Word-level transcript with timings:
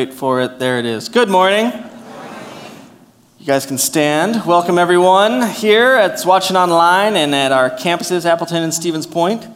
Wait 0.00 0.14
for 0.14 0.40
it. 0.40 0.58
There 0.58 0.78
it 0.78 0.86
is. 0.86 1.10
Good 1.10 1.28
morning. 1.28 1.70
You 3.38 3.44
guys 3.44 3.66
can 3.66 3.76
stand. 3.76 4.46
Welcome 4.46 4.78
everyone 4.78 5.46
here 5.50 5.94
at 5.94 6.24
watching 6.24 6.56
online 6.56 7.16
and 7.16 7.34
at 7.34 7.52
our 7.52 7.68
campuses, 7.68 8.24
Appleton 8.24 8.62
and 8.62 8.72
Stevens 8.72 9.06
Point. 9.06 9.46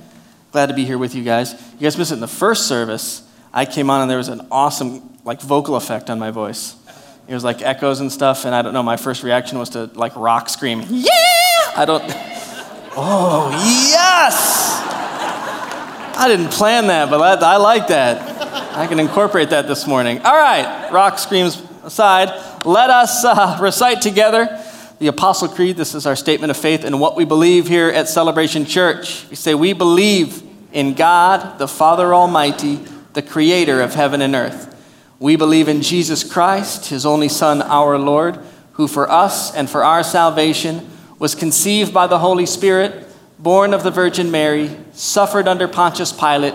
Glad 0.53 0.67
to 0.67 0.75
be 0.75 0.85
here 0.85 0.99
with 0.99 1.15
you 1.15 1.25
guys. 1.25 1.55
You 1.55 1.81
guys 1.81 1.97
missed 1.97 2.11
it 2.11 2.17
in 2.17 2.21
the 2.21 2.29
first 2.29 2.69
service. 2.69 3.27
I 3.55 3.65
came 3.65 3.89
on 3.89 4.03
and 4.03 4.11
there 4.11 4.19
was 4.19 4.29
an 4.29 4.47
awesome 4.51 5.17
like 5.25 5.41
vocal 5.41 5.77
effect 5.77 6.11
on 6.11 6.19
my 6.19 6.31
voice. 6.31 6.77
It 7.27 7.33
was 7.33 7.43
like 7.43 7.63
echoes 7.63 8.01
and 8.01 8.13
stuff, 8.13 8.45
and 8.45 8.55
I 8.55 8.61
don't 8.61 8.75
know. 8.75 8.83
My 8.83 8.99
first 8.99 9.23
reaction 9.23 9.59
was 9.59 9.71
to 9.71 9.85
like 9.95 10.15
rock 10.15 10.51
scream, 10.51 10.85
"Yeah!" 10.91 11.09
I 11.75 11.87
don't. 11.87 12.05
Oh 12.97 13.51
yes! 13.91 14.79
I 16.17 16.29
didn't 16.29 16.53
plan 16.53 16.87
that, 16.89 17.11
but 17.11 17.43
I, 17.43 17.55
I 17.55 17.57
like 17.57 17.89
that. 17.89 18.34
I 18.75 18.89
can 18.89 18.99
incorporate 18.99 19.51
that 19.51 19.69
this 19.69 19.87
morning. 19.87 20.19
All 20.23 20.37
right, 20.37 20.91
rock 20.91 21.21
screams 21.21 21.63
aside, 21.85 22.29
let 22.65 22.91
us 22.91 23.25
uh, 23.25 23.57
recite 23.61 24.03
together 24.03 24.61
the 24.99 25.07
Apostle 25.07 25.47
Creed. 25.47 25.77
This 25.77 25.95
is 25.95 26.07
our 26.07 26.17
statement 26.17 26.51
of 26.51 26.57
faith 26.57 26.83
and 26.83 27.01
what 27.01 27.15
we 27.15 27.25
believe 27.25 27.69
here 27.69 27.89
at 27.89 28.09
Celebration 28.09 28.65
Church. 28.65 29.31
We 29.31 29.37
say, 29.37 29.55
We 29.55 29.75
believe 29.75 30.43
in 30.73 30.95
God, 30.95 31.59
the 31.59 31.69
Father 31.69 32.13
Almighty, 32.13 32.81
the 33.13 33.23
creator 33.23 33.81
of 33.81 33.95
heaven 33.95 34.21
and 34.21 34.35
earth. 34.35 34.75
We 35.21 35.37
believe 35.37 35.69
in 35.69 35.81
Jesus 35.81 36.25
Christ, 36.25 36.87
his 36.87 37.07
only 37.07 37.29
Son, 37.29 37.63
our 37.63 37.97
Lord, 37.97 38.41
who 38.73 38.89
for 38.89 39.09
us 39.09 39.55
and 39.55 39.71
for 39.71 39.85
our 39.85 40.03
salvation 40.03 40.91
was 41.21 41.37
conceived 41.37 41.95
by 41.95 42.09
the 42.09 42.19
Holy 42.19 42.45
Spirit 42.45 43.07
born 43.39 43.73
of 43.73 43.85
the 43.85 43.91
Virgin 43.93 44.33
Mary, 44.33 44.77
suffered 44.95 45.47
under 45.47 45.69
Pontius 45.69 46.13
Pilate, 46.13 46.55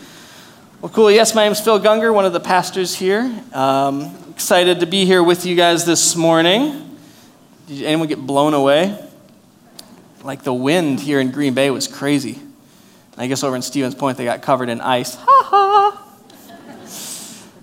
Well, 0.81 0.89
cool. 0.89 1.11
Yes, 1.11 1.35
my 1.35 1.43
name 1.43 1.51
is 1.51 1.59
Phil 1.59 1.79
Gungor, 1.79 2.11
one 2.11 2.25
of 2.25 2.33
the 2.33 2.39
pastors 2.39 2.95
here. 2.95 3.31
Um, 3.53 4.17
excited 4.31 4.79
to 4.79 4.87
be 4.87 5.05
here 5.05 5.21
with 5.21 5.45
you 5.45 5.55
guys 5.55 5.85
this 5.85 6.15
morning. 6.15 6.97
Did 7.67 7.83
anyone 7.83 8.07
get 8.07 8.17
blown 8.17 8.55
away? 8.55 8.97
Like 10.23 10.41
the 10.41 10.55
wind 10.55 10.99
here 10.99 11.19
in 11.19 11.29
Green 11.29 11.53
Bay 11.53 11.69
was 11.69 11.87
crazy. 11.87 12.39
I 13.15 13.27
guess 13.27 13.43
over 13.43 13.55
in 13.55 13.61
Stevens 13.61 13.93
Point 13.93 14.17
they 14.17 14.23
got 14.23 14.41
covered 14.41 14.69
in 14.69 14.81
ice. 14.81 15.13
Ha 15.13 15.43
ha! 15.45 16.03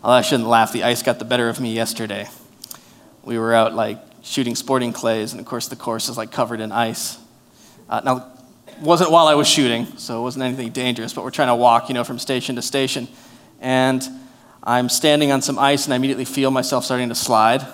Although 0.05 0.17
I 0.17 0.23
shouldn't 0.23 0.49
laugh, 0.49 0.71
the 0.71 0.85
ice 0.85 1.03
got 1.03 1.19
the 1.19 1.25
better 1.25 1.49
of 1.49 1.59
me 1.59 1.75
yesterday. 1.75 2.29
We 3.25 3.37
were 3.37 3.53
out 3.53 3.75
like 3.75 3.99
shooting 4.23 4.55
sporting 4.55 4.93
clays, 4.93 5.33
and 5.33 5.41
of 5.41 5.47
course 5.47 5.67
the 5.67 5.75
course 5.75 6.09
is 6.09 6.17
like 6.17 6.31
covered 6.31 6.61
in 6.61 6.71
ice. 6.71 7.19
Uh, 7.89 8.01
now, 8.05 8.33
wasn't 8.81 9.11
while 9.11 9.27
I 9.27 9.35
was 9.35 9.49
shooting, 9.49 9.87
so 9.97 10.21
it 10.21 10.23
wasn't 10.23 10.45
anything 10.45 10.71
dangerous, 10.71 11.13
but 11.13 11.25
we're 11.25 11.31
trying 11.31 11.49
to 11.49 11.55
walk, 11.55 11.89
you 11.89 11.95
know, 11.95 12.05
from 12.05 12.19
station 12.19 12.57
to 12.57 12.63
station. 12.63 13.09
And 13.61 14.07
I'm 14.63 14.89
standing 14.89 15.33
on 15.33 15.43
some 15.43 15.59
ice, 15.59 15.85
and 15.87 15.93
I 15.93 15.97
immediately 15.97 16.25
feel 16.25 16.51
myself 16.51 16.85
starting 16.85 17.09
to 17.09 17.15
slide. 17.15 17.67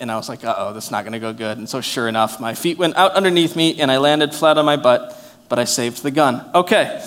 And 0.00 0.10
I 0.10 0.16
was 0.16 0.28
like, 0.28 0.44
uh 0.44 0.54
oh, 0.56 0.72
that's 0.72 0.90
not 0.90 1.04
going 1.04 1.12
to 1.12 1.18
go 1.18 1.32
good. 1.32 1.58
And 1.58 1.68
so, 1.68 1.80
sure 1.80 2.08
enough, 2.08 2.40
my 2.40 2.54
feet 2.54 2.78
went 2.78 2.96
out 2.96 3.12
underneath 3.12 3.56
me, 3.56 3.80
and 3.80 3.90
I 3.90 3.98
landed 3.98 4.34
flat 4.34 4.58
on 4.58 4.64
my 4.64 4.76
butt, 4.76 5.16
but 5.48 5.58
I 5.58 5.64
saved 5.64 6.02
the 6.02 6.10
gun. 6.10 6.44
Okay. 6.54 6.84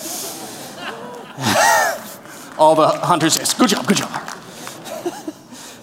All 2.58 2.74
the 2.74 2.88
hunters 2.88 3.34
say, 3.34 3.58
good 3.58 3.68
job, 3.68 3.86
good 3.86 3.98
job. 3.98 4.10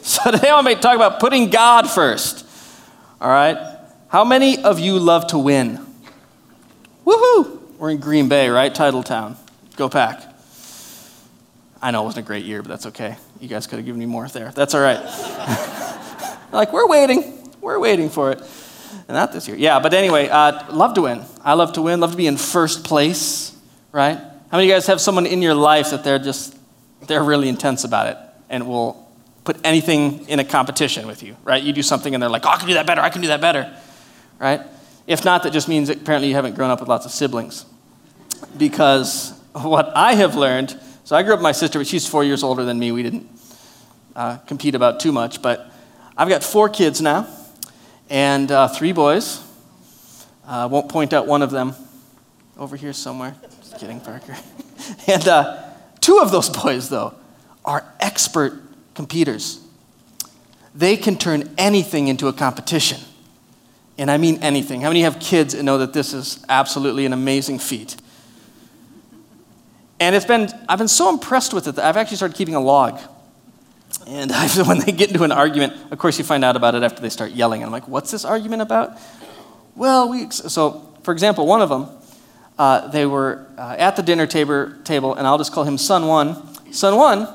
so 0.01 0.31
today 0.31 0.49
I'm 0.49 0.63
going 0.63 0.75
to 0.75 0.81
talk 0.81 0.95
about 0.95 1.19
putting 1.19 1.49
God 1.49 1.89
first. 1.89 2.45
All 3.21 3.29
right? 3.29 3.77
How 4.09 4.25
many 4.25 4.61
of 4.63 4.79
you 4.79 4.99
love 4.99 5.27
to 5.27 5.37
win? 5.37 5.84
Woohoo! 7.05 7.77
We're 7.77 7.91
in 7.91 7.97
Green 7.97 8.27
Bay, 8.27 8.49
right? 8.49 8.73
Titletown. 8.73 9.35
Go 9.75 9.89
pack. 9.89 10.23
I 11.81 11.91
know 11.91 12.01
it 12.01 12.05
wasn't 12.05 12.25
a 12.25 12.27
great 12.27 12.45
year, 12.45 12.61
but 12.61 12.69
that's 12.69 12.87
okay. 12.87 13.15
You 13.39 13.47
guys 13.47 13.67
could 13.67 13.77
have 13.77 13.85
given 13.85 13.99
me 13.99 14.05
more 14.05 14.27
there. 14.27 14.51
That's 14.51 14.73
all 14.73 14.81
right. 14.81 14.99
like, 16.51 16.73
we're 16.73 16.87
waiting. 16.87 17.51
We're 17.61 17.79
waiting 17.79 18.09
for 18.09 18.31
it. 18.31 18.39
And 19.07 19.15
not 19.15 19.31
this 19.31 19.47
year. 19.47 19.55
Yeah, 19.55 19.79
but 19.79 19.93
anyway, 19.93 20.29
uh, 20.29 20.71
love 20.73 20.95
to 20.95 21.03
win. 21.03 21.23
I 21.43 21.53
love 21.53 21.73
to 21.73 21.81
win. 21.83 21.99
Love 21.99 22.11
to 22.11 22.17
be 22.17 22.25
in 22.25 22.37
first 22.37 22.83
place, 22.83 23.55
right? 23.91 24.17
How 24.17 24.57
many 24.57 24.63
of 24.63 24.69
you 24.69 24.73
guys 24.73 24.87
have 24.87 24.99
someone 24.99 25.27
in 25.27 25.41
your 25.41 25.53
life 25.53 25.91
that 25.91 26.03
they're 26.03 26.17
just, 26.17 26.57
they're 27.07 27.23
really 27.23 27.49
intense 27.49 27.83
about 27.83 28.07
it 28.07 28.17
and 28.49 28.67
will 28.67 29.05
put 29.43 29.57
anything 29.63 30.27
in 30.27 30.39
a 30.39 30.43
competition 30.43 31.05
with 31.05 31.21
you, 31.21 31.37
right? 31.43 31.61
You 31.61 31.71
do 31.71 31.83
something 31.83 32.13
and 32.15 32.23
they're 32.23 32.29
like, 32.29 32.45
oh, 32.45 32.49
I 32.49 32.57
can 32.57 32.67
do 32.67 32.73
that 32.75 32.87
better, 32.87 33.01
I 33.01 33.09
can 33.09 33.21
do 33.21 33.27
that 33.27 33.41
better, 33.41 33.71
right? 34.39 34.61
If 35.07 35.23
not, 35.23 35.43
that 35.43 35.53
just 35.53 35.67
means 35.67 35.87
that 35.89 36.01
apparently 36.01 36.29
you 36.29 36.35
haven't 36.35 36.55
grown 36.55 36.71
up 36.71 36.79
with 36.79 36.89
lots 36.89 37.05
of 37.05 37.11
siblings. 37.11 37.65
Because 38.57 39.39
what 39.53 39.91
I 39.95 40.13
have 40.13 40.35
learned, 40.35 40.79
so 41.03 41.15
I 41.15 41.23
grew 41.23 41.33
up 41.33 41.39
with 41.39 41.43
my 41.43 41.51
sister, 41.51 41.79
but 41.79 41.87
she's 41.87 42.07
four 42.07 42.23
years 42.23 42.43
older 42.43 42.65
than 42.65 42.79
me. 42.79 42.91
We 42.91 43.03
didn't 43.03 43.29
uh, 44.15 44.37
compete 44.47 44.75
about 44.75 44.99
too 44.99 45.11
much, 45.11 45.41
but 45.41 45.71
I've 46.17 46.29
got 46.29 46.43
four 46.43 46.69
kids 46.69 47.01
now 47.01 47.27
and 48.09 48.51
uh, 48.51 48.67
three 48.67 48.93
boys. 48.93 49.41
I 50.47 50.63
uh, 50.63 50.67
won't 50.67 50.89
point 50.89 51.13
out 51.13 51.27
one 51.27 51.41
of 51.41 51.51
them 51.51 51.75
over 52.57 52.75
here 52.75 52.93
somewhere. 52.93 53.35
Just 53.59 53.79
kidding, 53.79 53.99
Parker. 53.99 54.35
and 55.07 55.27
uh, 55.27 55.63
two 56.01 56.19
of 56.19 56.31
those 56.31 56.49
boys, 56.49 56.89
though, 56.89 57.15
are 57.63 57.85
expert 57.99 58.61
competitors. 58.93 59.59
They 60.73 60.97
can 60.97 61.17
turn 61.17 61.53
anything 61.57 62.07
into 62.07 62.27
a 62.27 62.33
competition. 62.33 62.99
And 63.97 64.11
I 64.11 64.17
mean 64.17 64.39
anything. 64.41 64.81
How 64.81 64.89
many 64.89 65.01
have 65.03 65.19
kids 65.19 65.53
and 65.53 65.65
know 65.65 65.77
that 65.77 65.93
this 65.93 66.13
is 66.13 66.43
absolutely 66.49 67.05
an 67.05 67.13
amazing 67.13 67.59
feat? 67.59 67.95
And 69.99 70.15
it's 70.15 70.25
been, 70.25 70.49
I've 70.67 70.79
been 70.79 70.87
so 70.87 71.09
impressed 71.09 71.53
with 71.53 71.67
it 71.67 71.75
that 71.75 71.85
I've 71.85 71.97
actually 71.97 72.17
started 72.17 72.37
keeping 72.37 72.55
a 72.55 72.59
log. 72.59 72.99
And 74.07 74.31
I've, 74.33 74.67
when 74.67 74.79
they 74.79 74.91
get 74.91 75.09
into 75.11 75.23
an 75.23 75.31
argument, 75.31 75.73
of 75.91 75.97
course, 75.97 76.17
you 76.17 76.25
find 76.25 76.43
out 76.43 76.55
about 76.55 76.75
it 76.75 76.83
after 76.83 77.01
they 77.01 77.09
start 77.09 77.31
yelling. 77.31 77.61
And 77.61 77.67
I'm 77.67 77.71
like, 77.71 77.87
what's 77.87 78.11
this 78.11 78.25
argument 78.25 78.61
about? 78.61 78.97
Well, 79.75 80.09
we, 80.09 80.29
so 80.29 80.93
for 81.03 81.11
example, 81.11 81.45
one 81.45 81.61
of 81.61 81.69
them, 81.69 81.87
uh, 82.57 82.87
they 82.87 83.05
were 83.05 83.45
uh, 83.57 83.75
at 83.77 83.95
the 83.95 84.03
dinner 84.03 84.25
table, 84.25 84.73
table, 84.83 85.13
and 85.13 85.27
I'll 85.27 85.37
just 85.37 85.53
call 85.53 85.63
him 85.63 85.77
Son 85.77 86.07
One. 86.07 86.53
Son 86.73 86.97
One 86.97 87.27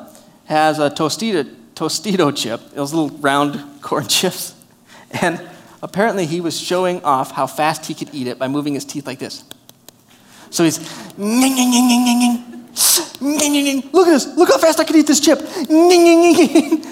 has 0.46 0.78
a 0.78 0.90
Tostito, 0.90 1.44
Tostito 1.74 2.34
chip, 2.34 2.60
those 2.70 2.92
little 2.92 3.16
round 3.18 3.62
corn 3.82 4.06
chips. 4.06 4.54
And 5.22 5.40
apparently 5.82 6.26
he 6.26 6.40
was 6.40 6.58
showing 6.58 7.02
off 7.02 7.32
how 7.32 7.46
fast 7.46 7.86
he 7.86 7.94
could 7.94 8.12
eat 8.12 8.26
it 8.26 8.38
by 8.38 8.48
moving 8.48 8.74
his 8.74 8.84
teeth 8.84 9.06
like 9.06 9.18
this. 9.18 9.44
So 10.50 10.64
he's, 10.64 10.78
ning, 11.16 11.54
ning, 11.54 11.70
ning, 11.70 11.88
ning, 11.88 12.04
ning, 12.04 12.74
ning, 13.20 13.52
ning, 13.52 13.64
ning. 13.64 13.90
look 13.92 14.08
at 14.08 14.12
this, 14.12 14.26
look 14.36 14.48
how 14.48 14.58
fast 14.58 14.80
I 14.80 14.84
can 14.84 14.96
eat 14.96 15.06
this 15.06 15.20
chip. 15.20 15.40
Ning, 15.68 15.88
ning, 16.04 16.20
ning, 16.20 16.36
ning. 16.36 16.86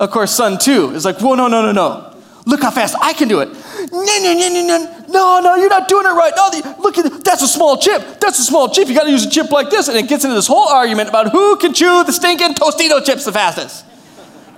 Of 0.00 0.10
course, 0.10 0.34
son 0.34 0.58
two 0.58 0.90
is 0.94 1.04
like, 1.04 1.20
whoa, 1.20 1.34
no, 1.34 1.46
no, 1.46 1.62
no, 1.62 1.72
no. 1.72 2.10
Look 2.46 2.62
how 2.62 2.70
fast 2.70 2.94
I 3.00 3.12
can 3.12 3.28
do 3.28 3.40
it. 3.40 3.48
Ning, 3.92 4.22
ning, 4.22 4.38
ning, 4.38 4.52
ning, 4.52 4.66
ning. 4.66 4.88
No, 5.08 5.40
no, 5.40 5.54
you're 5.54 5.70
not 5.70 5.88
doing 5.88 6.04
it 6.04 6.10
right. 6.10 6.32
No, 6.36 6.74
look 6.82 6.98
at 6.98 7.24
that's 7.24 7.42
a 7.42 7.48
small 7.48 7.78
chip. 7.78 8.02
That's 8.20 8.38
a 8.38 8.42
small 8.42 8.68
chip. 8.68 8.88
You 8.88 8.94
got 8.94 9.04
to 9.04 9.10
use 9.10 9.24
a 9.24 9.30
chip 9.30 9.50
like 9.50 9.70
this, 9.70 9.88
and 9.88 9.96
it 9.96 10.08
gets 10.08 10.24
into 10.24 10.34
this 10.34 10.46
whole 10.46 10.68
argument 10.68 11.08
about 11.08 11.30
who 11.30 11.56
can 11.56 11.72
chew 11.72 12.02
the 12.04 12.12
stinking 12.12 12.54
Tostito 12.54 13.04
chips 13.04 13.24
the 13.24 13.32
fastest. 13.32 13.84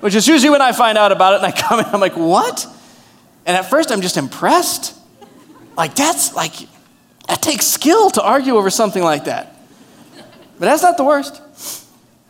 Which 0.01 0.15
is 0.15 0.27
usually 0.27 0.51
when 0.51 0.63
I 0.63 0.73
find 0.73 0.97
out 0.99 1.13
about 1.13 1.35
it, 1.35 1.37
and 1.37 1.47
I 1.47 1.51
come 1.61 1.81
in, 1.81 1.87
I'm 1.87 2.01
like, 2.01 2.17
what? 2.17 2.67
And 3.47 3.57
at 3.57 3.71
first, 3.71 3.91
I'm 3.91 4.01
just 4.03 4.17
impressed. 4.17 4.95
Like 5.77 5.95
that's 5.95 6.35
like 6.35 6.55
that 7.29 7.41
takes 7.41 7.67
skill 7.67 8.11
to 8.11 8.23
argue 8.23 8.57
over 8.57 8.71
something 8.71 9.03
like 9.03 9.25
that. 9.25 9.57
But 10.59 10.67
that's 10.67 10.83
not 10.83 10.97
the 10.97 11.05
worst. 11.05 11.41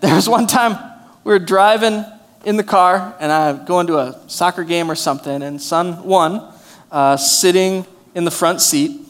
There 0.01 0.15
was 0.15 0.29
one 0.29 0.47
time 0.47 0.79
we 1.25 1.33
were 1.33 1.39
driving 1.39 2.05
in 2.45 2.57
the 2.57 2.65
car 2.65 3.17
and 3.19 3.33
I'm 3.33 3.65
going 3.65 3.87
to 3.89 3.99
a 3.99 4.21
soccer 4.29 4.63
game 4.63 4.91
or 4.91 4.95
something, 4.95 5.43
and 5.43 5.61
son 5.61 6.05
one 6.05 6.53
uh, 6.91 7.17
sitting 7.17 7.87
in 8.15 8.25
the 8.25 8.31
front 8.31 8.61
seat, 8.61 9.01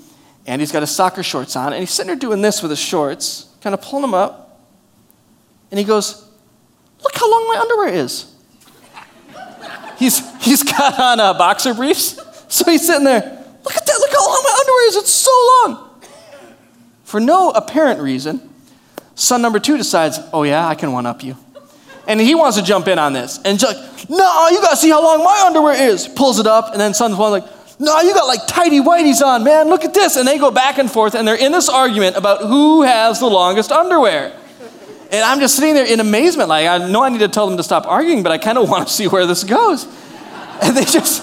and 0.47 0.61
he's 0.61 0.73
got 0.73 0.83
his 0.83 0.91
soccer 0.91 1.23
shorts 1.23 1.57
on, 1.57 1.73
and 1.73 1.81
he's 1.81 1.91
sitting 1.91 2.09
there 2.09 2.17
doing 2.17 2.43
this 2.43 2.63
with 2.63 2.71
his 2.71 2.79
shorts, 2.79 3.49
kind 3.61 3.75
of 3.75 3.83
pulling 3.83 4.03
them 4.03 4.15
up, 4.15 4.61
and 5.71 5.79
he 5.79 5.85
goes, 5.85 6.25
Look 7.03 7.15
how 7.15 7.31
long 7.31 7.47
my 7.49 7.61
underwear 7.61 7.89
is. 7.89 8.35
he's, 9.99 10.19
he's 10.47 10.63
got 10.63 10.99
on 10.99 11.21
uh, 11.21 11.35
boxer 11.35 11.75
briefs, 11.75 12.19
so 12.49 12.71
he's 12.71 12.87
sitting 12.87 13.05
there, 13.05 13.45
Look 13.65 13.77
at 13.77 13.85
that, 13.85 13.99
look 13.99 14.11
how 14.13 14.25
long 14.25 14.43
my 14.45 14.57
underwear 14.61 14.89
is, 14.89 14.97
it's 14.97 15.11
so 15.11 15.65
long. 15.65 16.01
For 17.03 17.21
no 17.21 17.51
apparent 17.51 18.01
reason, 18.01 18.49
son 19.17 19.43
number 19.43 19.59
two 19.59 19.77
decides, 19.77 20.21
Oh, 20.33 20.45
yeah, 20.45 20.67
I 20.67 20.77
can 20.77 20.93
one 20.93 21.05
up 21.05 21.25
you 21.25 21.37
And 22.07 22.21
he 22.21 22.37
wants 22.37 22.57
to 22.59 22.63
jump 22.63 22.87
in 22.87 22.99
on 22.99 23.13
this. 23.13 23.41
And 23.45 23.61
she's 23.61 23.69
like, 23.69 24.09
no, 24.09 24.49
you 24.51 24.61
gotta 24.61 24.77
see 24.77 24.91
how 24.91 25.03
long 25.03 25.25
my 25.25 25.45
underwear 25.47 25.75
is. 25.91 26.07
Pulls 26.07 26.39
it 26.39 26.47
up, 26.47 26.71
and 26.73 26.81
then 26.81 26.95
son's 26.95 27.17
one 27.17 27.33
like, 27.33 27.45
no, 27.79 28.01
you 28.01 28.15
got 28.15 28.27
like 28.27 28.47
tidy 28.47 28.81
whities 28.81 29.21
on, 29.21 29.43
man. 29.43 29.69
Look 29.69 29.85
at 29.85 29.93
this. 29.93 30.17
And 30.17 30.27
they 30.27 30.39
go 30.39 30.51
back 30.51 30.79
and 30.79 30.91
forth, 30.91 31.15
and 31.15 31.27
they're 31.27 31.35
in 31.35 31.53
this 31.53 31.69
argument 31.69 32.17
about 32.17 32.43
who 32.43 32.83
has 32.83 33.19
the 33.19 33.27
longest 33.27 33.73
underwear. 33.73 34.33
And 35.11 35.23
I'm 35.23 35.41
just 35.41 35.57
sitting 35.57 35.75
there 35.75 35.87
in 35.87 36.01
amazement. 36.01 36.49
Like, 36.49 36.67
I 36.67 36.79
know 36.89 37.03
I 37.03 37.09
need 37.09 37.19
to 37.19 37.29
tell 37.29 37.47
them 37.49 37.57
to 37.57 37.63
stop 37.63 37.87
arguing, 37.87 38.23
but 38.23 38.33
I 38.33 38.39
kind 38.39 38.59
of 38.59 38.69
want 38.69 38.89
to 38.89 38.93
see 38.93 39.07
where 39.09 39.27
this 39.27 39.45
goes. 39.45 39.87
And 40.63 40.77
they 40.77 40.85
just, 40.85 41.23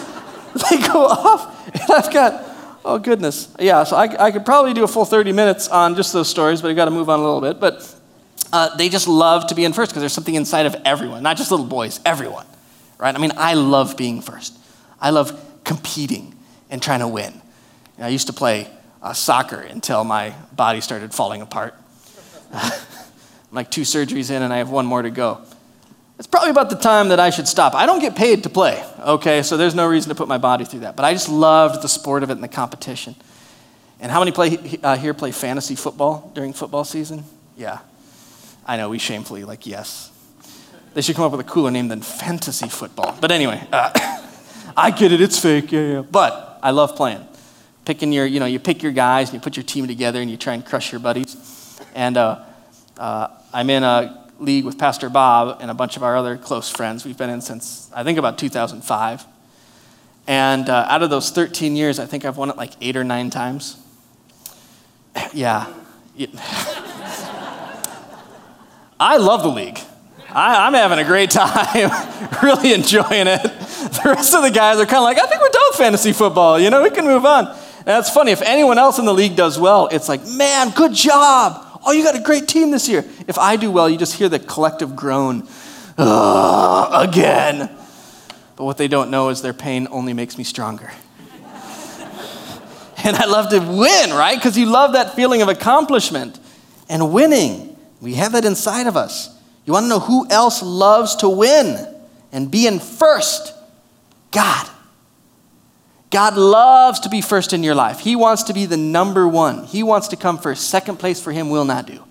they 0.70 0.78
go 0.88 1.06
off. 1.06 1.68
And 1.74 1.92
I've 1.92 2.12
got, 2.14 2.44
oh 2.86 3.00
goodness. 3.00 3.54
Yeah, 3.60 3.84
so 3.84 3.96
I, 3.96 4.26
I 4.26 4.32
could 4.32 4.46
probably 4.46 4.74
do 4.74 4.84
a 4.84 4.88
full 4.88 5.06
30 5.06 5.32
minutes 5.32 5.68
on 5.68 5.96
just 5.96 6.14
those 6.14 6.30
stories, 6.30 6.62
but 6.62 6.70
I've 6.70 6.76
got 6.76 6.86
to 6.86 6.92
move 6.92 7.10
on 7.10 7.20
a 7.20 7.24
little 7.24 7.42
bit. 7.42 7.60
But 7.60 7.96
uh, 8.52 8.76
they 8.78 8.90
just 8.90 9.08
love 9.08 9.48
to 9.48 9.56
be 9.56 9.66
in 9.66 9.74
first 9.74 9.92
because 9.92 10.02
there's 10.02 10.14
something 10.14 10.36
inside 10.36 10.66
of 10.66 10.76
everyone, 10.86 11.24
not 11.24 11.38
just 11.38 11.52
little 11.52 11.66
boys, 11.66 12.00
everyone. 12.06 12.46
Right? 13.00 13.16
I 13.16 13.18
mean, 13.18 13.32
I 13.36 13.56
love 13.56 13.98
being 13.98 14.22
first. 14.22 14.58
I 15.02 15.10
love 15.10 15.40
competing 15.64 16.36
and 16.70 16.82
trying 16.82 17.00
to 17.00 17.08
win. 17.08 17.34
You 17.34 17.40
know, 18.00 18.06
I 18.06 18.10
used 18.10 18.28
to 18.28 18.34
play 18.34 18.68
uh, 19.02 19.14
soccer 19.14 19.60
until 19.60 20.04
my 20.04 20.34
body 20.56 20.82
started 20.82 21.14
falling 21.14 21.42
apart. 21.42 21.76
I'm 22.54 22.72
like 23.52 23.70
two 23.70 23.82
surgeries 23.82 24.30
in, 24.32 24.42
and 24.42 24.54
I 24.54 24.58
have 24.58 24.70
one 24.70 24.86
more 24.86 25.02
to 25.02 25.10
go. 25.10 25.42
It's 26.18 26.28
probably 26.28 26.52
about 26.52 26.70
the 26.70 26.76
time 26.76 27.10
that 27.10 27.20
I 27.20 27.32
should 27.32 27.48
stop. 27.48 27.74
I 27.74 27.86
don't 27.86 28.00
get 28.00 28.16
paid 28.16 28.44
to 28.44 28.50
play, 28.50 28.84
okay, 29.00 29.42
so 29.42 29.58
there's 29.58 29.74
no 29.74 29.88
reason 29.88 30.10
to 30.10 30.16
put 30.16 30.28
my 30.28 30.38
body 30.38 30.64
through 30.64 30.82
that. 30.82 30.96
But 30.96 31.06
I 31.06 31.14
just 31.14 31.28
loved 31.28 31.82
the 31.82 31.90
sport 31.90 32.24
of 32.24 32.30
it 32.30 32.34
and 32.34 32.44
the 32.44 32.48
competition. 32.48 33.16
And 34.00 34.12
how 34.12 34.20
many 34.20 34.32
play, 34.32 34.80
uh, 34.84 34.96
here 34.98 35.14
play 35.14 35.32
fantasy 35.32 35.76
football 35.76 36.32
during 36.36 36.54
football 36.54 36.84
season? 36.84 37.24
Yeah. 37.58 37.80
I 38.66 38.78
know, 38.78 38.90
we 38.90 39.00
shamefully, 39.00 39.44
like, 39.44 39.66
yes. 39.66 40.12
They 40.94 41.02
should 41.02 41.16
come 41.16 41.26
up 41.26 41.32
with 41.32 41.42
a 41.42 41.50
cooler 41.50 41.72
name 41.72 41.88
than 41.88 42.02
fantasy 42.02 42.70
football. 42.70 43.18
But 43.20 43.32
anyway, 43.32 43.66
uh, 43.72 43.92
I 44.78 44.92
get 44.92 45.12
it, 45.12 45.20
it's 45.20 45.40
fake, 45.40 45.72
yeah, 45.72 45.82
yeah. 45.82 46.02
But 46.02 46.60
I 46.62 46.72
love 46.72 46.96
playing. 46.96 47.28
Picking 47.86 48.14
your, 48.14 48.26
you 48.26 48.40
know, 48.40 48.46
you 48.46 48.60
pick 48.60 48.84
your 48.84 48.92
guys 48.92 49.30
and 49.30 49.36
you 49.36 49.40
put 49.42 49.58
your 49.58 49.64
team 49.64 49.88
together 49.88 50.22
and 50.22 50.30
you 50.30 50.38
try 50.38 50.54
and 50.54 50.66
crush 50.66 50.92
your 50.92 51.00
buddies. 51.00 51.80
And 51.96 52.18
uh, 52.18 52.44
uh, 52.98 53.28
I'm 53.52 53.70
in 53.70 53.84
a 53.84 54.23
league 54.44 54.66
with 54.66 54.78
Pastor 54.78 55.10
Bob 55.10 55.58
and 55.62 55.72
a 55.72 55.74
bunch 55.74 55.98
of 55.98 56.04
our 56.04 56.16
other 56.16 56.38
close 56.38 56.70
friends. 56.70 57.06
We've 57.06 57.18
been 57.18 57.30
in 57.30 57.42
since, 57.42 57.90
I 57.96 58.04
think, 58.04 58.18
about 58.18 58.38
2005. 58.38 59.26
And 60.28 60.70
uh, 60.70 60.86
out 60.90 61.02
of 61.04 61.10
those 61.10 61.32
13 61.32 61.76
years, 61.76 62.00
I 62.00 62.06
think 62.06 62.26
I've 62.26 62.38
won 62.38 62.50
it 62.50 62.58
like 62.58 62.72
eight 62.82 62.96
or 62.96 63.04
nine 63.04 63.30
times. 63.30 63.78
yeah. 65.34 65.72
I 69.00 69.18
love 69.18 69.44
the 69.44 69.50
league. 69.50 69.80
I, 70.30 70.68
am 70.68 70.74
having 70.74 71.00
a 71.00 71.04
great 71.04 71.30
time, 71.30 71.92
really 72.44 72.74
enjoying 72.74 73.28
it. 73.28 73.42
The 73.84 74.10
rest 74.10 74.34
of 74.34 74.42
the 74.42 74.50
guys 74.50 74.80
are 74.80 74.86
kind 74.86 74.98
of 74.98 75.04
like, 75.04 75.18
I 75.20 75.28
think 75.28 75.42
we're 75.42 75.50
done 75.50 75.64
with 75.70 75.78
fantasy 75.78 76.14
football. 76.14 76.58
You 76.58 76.70
know, 76.70 76.82
we 76.82 76.90
can 76.90 77.06
move 77.06 77.26
on. 77.26 77.48
And 77.48 77.86
that's 77.86 78.10
funny. 78.10 78.32
If 78.32 78.42
anyone 78.42 78.78
else 78.78 78.98
in 78.98 79.06
the 79.06 79.14
league 79.14 79.36
does 79.36 79.60
well, 79.60 79.88
it's 79.92 80.08
like, 80.08 80.26
man, 80.26 80.72
good 80.72 80.94
job. 80.94 81.63
Oh, 81.86 81.92
you 81.92 82.04
got 82.04 82.16
a 82.16 82.22
great 82.22 82.48
team 82.48 82.72
this 82.72 82.88
year. 82.88 83.06
If 83.28 83.38
I 83.38 83.56
do 83.56 83.70
well, 83.70 83.90
you 83.90 83.98
just 83.98 84.14
hear 84.14 84.30
the 84.30 84.40
collective 84.40 84.96
groan, 84.96 85.48
again. 85.98 87.70
But 88.56 88.66
what 88.66 88.78
they 88.78 88.88
don't 88.88 89.10
know 89.10 89.30
is 89.30 89.42
their 89.42 89.54
pain 89.54 89.88
only 89.92 90.14
makes 90.14 90.38
me 90.38 90.44
stronger. 90.44 90.92
and 93.04 93.16
I 93.16 93.26
love 93.26 93.50
to 93.50 93.60
win, 93.60 94.12
right? 94.12 94.36
Because 94.36 94.58
you 94.58 94.68
love 94.68 94.94
that 94.94 95.16
feeling 95.16 95.42
of 95.42 95.50
accomplishment 95.50 96.40
and 96.88 97.12
winning. 97.12 97.78
We 98.00 98.16
have 98.16 98.34
that 98.34 98.46
inside 98.46 98.88
of 98.88 98.96
us. 98.96 99.30
You 99.66 99.74
want 99.74 99.86
to 99.86 99.90
know 99.90 100.00
who 100.00 100.30
else 100.30 100.62
loves 100.62 101.16
to 101.18 101.30
win 101.30 101.88
and 102.32 102.52
be 102.52 102.68
in 102.68 102.80
first? 102.80 103.54
God. 104.32 104.70
God 106.14 106.38
loves 106.38 107.00
to 107.02 107.10
be 107.10 107.22
first 107.22 107.54
in 107.54 107.64
your 107.64 107.74
life. 107.74 108.00
He 108.00 108.16
wants 108.16 108.44
to 108.44 108.54
be 108.54 108.68
the 108.68 108.78
number 108.78 109.28
one. 109.28 109.66
He 109.66 109.82
wants 109.82 110.10
to 110.10 110.16
come 110.16 110.38
first. 110.38 110.70
Second 110.70 111.00
place 111.00 111.20
for 111.20 111.32
him 111.32 111.50
will 111.50 111.66
not 111.66 111.88
do. 111.88 112.04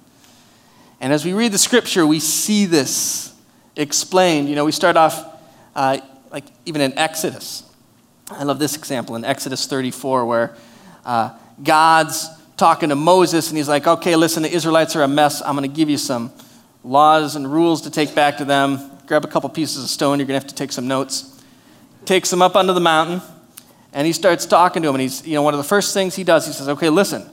And 1.01 1.13
as 1.13 1.25
we 1.25 1.33
read 1.35 1.53
the 1.53 1.59
scripture, 1.59 2.05
we 2.05 2.19
see 2.19 2.67
this 2.67 3.33
explained. 3.77 4.49
You 4.49 4.57
know, 4.57 4.65
we 4.65 4.73
start 4.73 4.97
off 4.97 5.25
uh, 5.77 5.99
like 6.33 6.45
even 6.67 6.81
in 6.81 6.99
Exodus. 6.99 7.63
I 8.29 8.43
love 8.43 8.59
this 8.59 8.77
example 8.77 9.15
in 9.15 9.25
Exodus 9.25 9.69
34 9.69 10.27
where 10.27 10.57
uh, 11.07 11.31
God's 11.63 12.29
talking 12.57 12.89
to 12.89 12.97
Moses 12.97 13.51
and 13.51 13.57
he's 13.57 13.69
like, 13.69 13.87
okay, 13.87 14.17
listen, 14.17 14.43
the 14.43 14.53
Israelites 14.53 14.97
are 14.97 15.03
a 15.03 15.09
mess. 15.09 15.43
I'm 15.43 15.55
going 15.57 15.71
to 15.71 15.77
give 15.77 15.89
you 15.89 15.99
some 15.99 16.33
laws 16.83 17.37
and 17.37 17.53
rules 17.53 17.83
to 17.83 17.91
take 17.91 18.17
back 18.17 18.39
to 18.39 18.45
them. 18.45 18.91
Grab 19.07 19.25
a 19.25 19.29
couple 19.29 19.49
pieces 19.49 19.85
of 19.85 19.91
stone, 19.91 20.19
you're 20.19 20.27
going 20.27 20.41
to 20.41 20.45
have 20.45 20.51
to 20.51 20.57
take 20.57 20.73
some 20.73 20.89
notes. 20.89 21.41
Takes 22.05 22.31
them 22.31 22.43
up 22.43 22.57
onto 22.57 22.73
the 22.73 22.81
mountain, 22.81 23.23
and 23.93 24.07
he 24.07 24.13
starts 24.13 24.47
talking 24.47 24.83
to 24.83 24.89
him. 24.89 24.95
And 24.95 25.03
he's, 25.03 25.27
you 25.27 25.35
know, 25.35 25.43
one 25.43 25.55
of 25.55 25.59
the 25.59 25.65
first 25.65 25.95
things 25.95 26.15
he 26.15 26.25
does, 26.25 26.47
he 26.47 26.53
says, 26.53 26.69
Okay, 26.69 26.89
listen, 26.89 27.29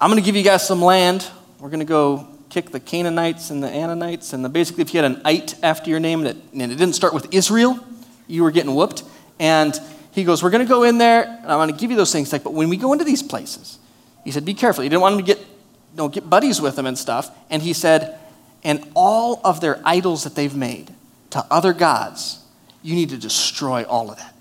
I'm 0.00 0.10
going 0.10 0.22
to 0.22 0.26
give 0.26 0.36
you 0.36 0.42
guys 0.42 0.66
some 0.66 0.82
land. 0.82 1.28
We're 1.58 1.68
going 1.70 1.80
to 1.80 1.86
go 1.86 2.28
kick 2.50 2.70
the 2.70 2.80
Canaanites 2.80 3.50
and 3.50 3.62
the 3.62 3.68
Ananites. 3.68 4.32
And 4.32 4.44
the, 4.44 4.48
basically, 4.48 4.82
if 4.82 4.94
you 4.94 5.02
had 5.02 5.10
an 5.10 5.22
it 5.26 5.54
after 5.62 5.90
your 5.90 6.00
name 6.00 6.22
that, 6.22 6.36
and 6.52 6.62
it 6.62 6.76
didn't 6.76 6.94
start 6.94 7.14
with 7.14 7.32
Israel, 7.32 7.78
you 8.26 8.42
were 8.42 8.50
getting 8.50 8.74
whooped. 8.74 9.04
And 9.38 9.78
he 10.12 10.24
goes, 10.24 10.42
We're 10.42 10.50
going 10.50 10.66
to 10.66 10.68
go 10.68 10.82
in 10.82 10.98
there, 10.98 11.24
and 11.24 11.46
I'm 11.46 11.58
going 11.58 11.72
to 11.72 11.76
give 11.76 11.90
you 11.90 11.96
those 11.96 12.12
things. 12.12 12.32
Like, 12.32 12.44
but 12.44 12.52
when 12.52 12.68
we 12.68 12.76
go 12.76 12.92
into 12.92 13.04
these 13.04 13.22
places, 13.22 13.78
he 14.24 14.30
said, 14.30 14.44
Be 14.44 14.54
careful. 14.54 14.82
He 14.82 14.88
didn't 14.88 15.02
want 15.02 15.16
them 15.16 15.24
to 15.24 15.34
get, 15.34 15.38
you 15.38 15.96
know, 15.96 16.08
get 16.08 16.28
buddies 16.28 16.60
with 16.60 16.76
them 16.76 16.86
and 16.86 16.98
stuff. 16.98 17.30
And 17.50 17.62
he 17.62 17.72
said, 17.72 18.18
and 18.66 18.84
all 18.94 19.40
of 19.44 19.60
their 19.60 19.80
idols 19.84 20.24
that 20.24 20.34
they've 20.34 20.54
made 20.54 20.92
to 21.30 21.46
other 21.52 21.72
gods, 21.72 22.40
you 22.82 22.96
need 22.96 23.10
to 23.10 23.16
destroy 23.16 23.84
all 23.84 24.10
of 24.10 24.18
that. 24.18 24.34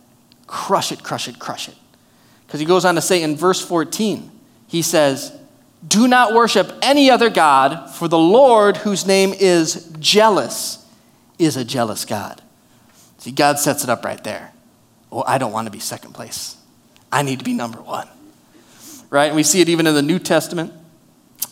Crush 0.56 0.94
it, 0.94 1.04
crush 1.04 1.28
it, 1.28 1.38
crush 1.38 1.68
it. 1.68 1.75
Because 2.48 2.62
he 2.62 2.66
goes 2.66 2.86
on 2.86 2.96
to 2.96 3.02
say 3.02 3.22
in 3.22 3.36
verse 3.36 3.60
14, 3.60 4.31
he 4.68 4.81
says, 4.81 5.38
Do 5.86 6.07
not 6.07 6.34
worship 6.34 6.72
any 6.81 7.12
other 7.12 7.30
God, 7.30 7.90
for 7.90 8.07
the 8.07 8.18
Lord, 8.18 8.78
whose 8.78 9.06
name 9.06 9.33
is 9.33 9.94
jealous, 10.00 10.88
is 11.38 11.57
a 11.57 11.66
jealous 11.66 12.06
God. 12.06 12.42
See, 13.18 13.33
God 13.33 13.59
sets 13.59 13.83
it 13.83 13.90
up 13.90 14.06
right 14.06 14.24
there. 14.24 14.54
Oh, 15.12 15.26
I 15.28 15.40
don't 15.40 15.52
want 15.52 15.66
to 15.66 15.71
be 15.71 15.80
second 15.80 16.14
place. 16.14 16.56
I 17.12 17.21
need 17.21 17.40
to 17.40 17.45
be 17.45 17.54
number 17.54 17.81
one. 17.81 18.07
Right? 19.09 19.26
And 19.26 19.35
we 19.35 19.44
see 19.44 19.59
it 19.59 19.68
even 19.68 19.85
in 19.85 19.94
the 19.94 20.02
New 20.02 20.19
Testament 20.19 20.71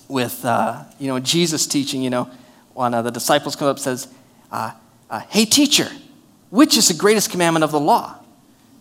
with, 0.07 0.45
uh, 0.45 0.85
you 0.97 1.09
know, 1.09 1.19
Jesus 1.19 1.67
teaching, 1.67 2.01
you 2.01 2.09
know, 2.09 2.31
one 2.73 2.93
of 2.93 3.03
the 3.03 3.11
disciples 3.11 3.57
comes 3.57 3.67
up 3.67 3.75
and 3.75 3.83
says, 3.83 4.07
uh, 4.49 4.71
uh, 5.09 5.19
Hey, 5.27 5.43
teacher, 5.43 5.89
which 6.51 6.77
is 6.77 6.87
the 6.87 6.93
greatest 6.93 7.31
commandment 7.31 7.65
of 7.65 7.71
the 7.73 7.81
law? 7.81 8.19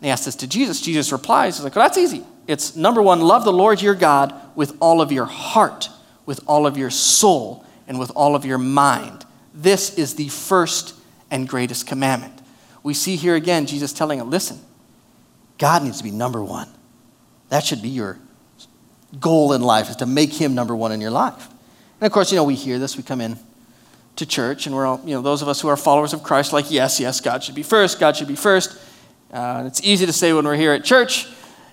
And 0.02 0.06
he 0.06 0.11
asks 0.11 0.25
this 0.25 0.35
to 0.37 0.49
Jesus. 0.49 0.80
Jesus 0.80 1.12
replies, 1.12 1.59
He's 1.59 1.64
like, 1.64 1.76
well, 1.76 1.85
That's 1.85 1.97
easy. 1.97 2.25
It's 2.49 2.75
number 2.75 3.00
one, 3.00 3.21
love 3.21 3.44
the 3.44 3.52
Lord 3.52 3.80
your 3.80 3.94
God 3.94 4.35
with 4.56 4.76
all 4.80 5.00
of 5.00 5.12
your 5.12 5.26
heart, 5.26 5.88
with 6.26 6.40
all 6.49 6.66
of 6.66 6.76
your 6.76 6.90
soul, 6.90 7.64
and 7.87 8.00
with 8.00 8.11
all 8.16 8.35
of 8.35 8.44
your 8.44 8.59
mind. 8.59 9.25
This 9.54 9.97
is 9.97 10.16
the 10.16 10.26
first 10.26 10.97
and 11.30 11.49
greatest 11.49 11.87
commandment. 11.87 12.42
We 12.82 12.94
see 12.94 13.14
here 13.14 13.37
again 13.37 13.66
Jesus 13.66 13.92
telling 13.92 14.18
him, 14.18 14.28
Listen, 14.28 14.59
God 15.56 15.85
needs 15.85 15.99
to 15.99 16.04
be 16.04 16.11
number 16.11 16.42
one. 16.42 16.68
That 17.50 17.62
should 17.62 17.80
be 17.80 17.88
your 17.88 18.18
goal 19.21 19.52
in 19.52 19.62
life, 19.62 19.88
is 19.88 19.97
to 19.97 20.06
make 20.06 20.32
him 20.32 20.52
number 20.52 20.75
one 20.75 20.90
in 20.90 21.00
your 21.00 21.12
life. 21.12 21.49
And 22.00 22.06
of 22.09 22.11
course, 22.11 22.32
you 22.32 22.37
know, 22.37 22.44
we 22.44 22.56
hear 22.56 22.80
this, 22.80 22.97
we 22.97 23.04
come 23.04 23.21
in 23.21 23.38
to 24.16 24.26
church, 24.26 24.66
and 24.66 24.75
we're 24.75 24.85
all, 24.85 25.00
you 25.04 25.14
know, 25.14 25.23
those 25.23 25.42
of 25.42 25.49
us 25.49 25.61
who 25.61 25.68
are 25.68 25.76
followers 25.76 26.12
of 26.12 26.25
Christ, 26.25 26.52
like, 26.52 26.73
yes, 26.73 26.99
yes, 26.99 27.21
God 27.21 27.44
should 27.44 27.54
be 27.54 27.62
first, 27.62 28.00
God 28.00 28.16
should 28.16 28.26
be 28.26 28.35
first. 28.35 28.76
Uh, 29.33 29.65
it's 29.67 29.83
easy 29.83 30.05
to 30.05 30.12
say 30.12 30.33
when 30.35 30.45
we're 30.45 30.57
here 30.57 30.73
at 30.73 30.85
church, 30.85 31.27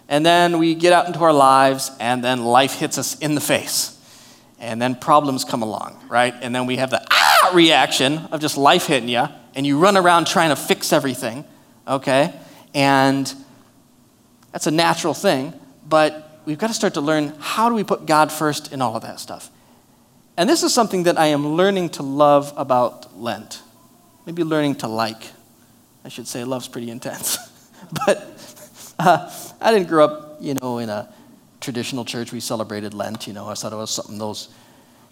and 0.08 0.26
then 0.26 0.60
we 0.60 0.76
get 0.76 0.94
out 0.94 1.08
into 1.08 1.20
our 1.20 1.34
lives, 1.34 1.92
and 2.00 2.24
then 2.24 2.46
life 2.46 2.74
hits 2.76 2.98
us 2.98 3.20
in 3.20 3.36
the 3.36 3.42
face. 3.42 3.98
And 4.60 4.82
then 4.82 4.96
problems 4.96 5.44
come 5.44 5.62
along, 5.62 6.00
right? 6.10 6.34
And 6.42 6.56
then 6.56 6.66
we 6.66 6.78
have 6.78 6.90
the 6.90 7.06
ah 7.12 7.52
reaction 7.54 8.18
of 8.32 8.40
just 8.40 8.58
life 8.58 8.86
hitting 8.86 9.10
you, 9.10 9.28
and 9.56 9.68
you 9.68 9.78
run 9.78 9.98
around 9.98 10.28
trying 10.28 10.50
to 10.50 10.56
fix 10.56 10.94
everything, 10.94 11.44
okay? 11.86 12.34
And 12.74 13.34
that's 14.54 14.68
a 14.68 14.72
natural 14.72 15.14
thing, 15.14 15.54
but 15.88 16.40
we've 16.46 16.58
got 16.58 16.68
to 16.68 16.74
start 16.74 16.94
to 16.94 17.02
learn 17.02 17.34
how 17.40 17.68
do 17.68 17.76
we 17.76 17.84
put 17.84 18.06
God 18.06 18.32
first 18.32 18.72
in 18.72 18.82
all 18.82 18.96
of 18.96 19.02
that 19.02 19.20
stuff. 19.20 19.50
And 20.38 20.50
this 20.50 20.64
is 20.64 20.74
something 20.74 21.04
that 21.04 21.20
I 21.20 21.28
am 21.28 21.46
learning 21.46 21.90
to 21.90 22.04
love 22.04 22.54
about 22.56 23.20
Lent. 23.20 23.62
Maybe 24.26 24.46
learning 24.46 24.76
to 24.76 24.88
like. 24.88 25.24
I 26.06 26.10
should 26.10 26.28
say 26.28 26.46
love's 26.46 26.70
pretty 26.70 26.90
intense. 26.90 27.38
but 28.06 28.94
uh, 29.00 29.32
I 29.62 29.72
didn't 29.72 29.88
grow 29.88 30.06
up, 30.06 30.38
you 30.40 30.56
know, 30.56 30.78
in 30.78 30.90
a 30.90 31.12
traditional 31.62 32.06
church. 32.06 32.32
We 32.32 32.40
celebrated 32.40 32.94
Lent, 32.94 33.28
you 33.28 33.34
know. 33.34 33.48
I 33.48 33.54
thought 33.54 33.74
it 33.74 33.78
was 33.78 33.92
something 33.92 34.18
those 34.18 34.50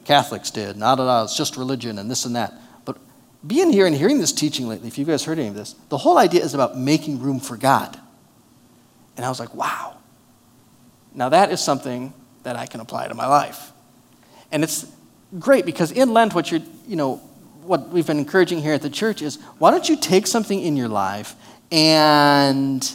Catholics 0.05 0.51
did. 0.51 0.77
Not 0.77 0.99
at 0.99 1.07
all. 1.07 1.25
It's 1.25 1.35
just 1.35 1.57
religion 1.57 1.99
and 1.99 2.09
this 2.09 2.25
and 2.25 2.35
that. 2.35 2.53
But 2.85 2.97
being 3.45 3.71
here 3.71 3.85
and 3.85 3.95
hearing 3.95 4.19
this 4.19 4.31
teaching 4.31 4.67
lately, 4.67 4.87
if 4.87 4.97
you 4.97 5.05
guys 5.05 5.23
heard 5.23 5.39
any 5.39 5.47
of 5.47 5.55
this, 5.55 5.75
the 5.89 5.97
whole 5.97 6.17
idea 6.17 6.43
is 6.43 6.53
about 6.53 6.77
making 6.77 7.19
room 7.19 7.39
for 7.39 7.57
God. 7.57 7.99
And 9.15 9.25
I 9.25 9.29
was 9.29 9.39
like, 9.39 9.53
wow. 9.53 9.97
Now 11.13 11.29
that 11.29 11.51
is 11.51 11.59
something 11.59 12.13
that 12.43 12.55
I 12.55 12.67
can 12.67 12.79
apply 12.79 13.07
to 13.07 13.15
my 13.15 13.27
life. 13.27 13.71
And 14.51 14.63
it's 14.63 14.85
great 15.39 15.65
because 15.65 15.91
in 15.91 16.13
Lent, 16.13 16.33
what 16.33 16.51
you're, 16.51 16.61
you 16.87 16.95
know, 16.95 17.17
what 17.63 17.89
we've 17.89 18.07
been 18.07 18.19
encouraging 18.19 18.61
here 18.61 18.73
at 18.73 18.81
the 18.81 18.89
church 18.89 19.21
is 19.21 19.37
why 19.57 19.71
don't 19.71 19.89
you 19.89 19.97
take 19.97 20.25
something 20.25 20.61
in 20.61 20.77
your 20.77 20.87
life 20.87 21.35
and 21.71 22.93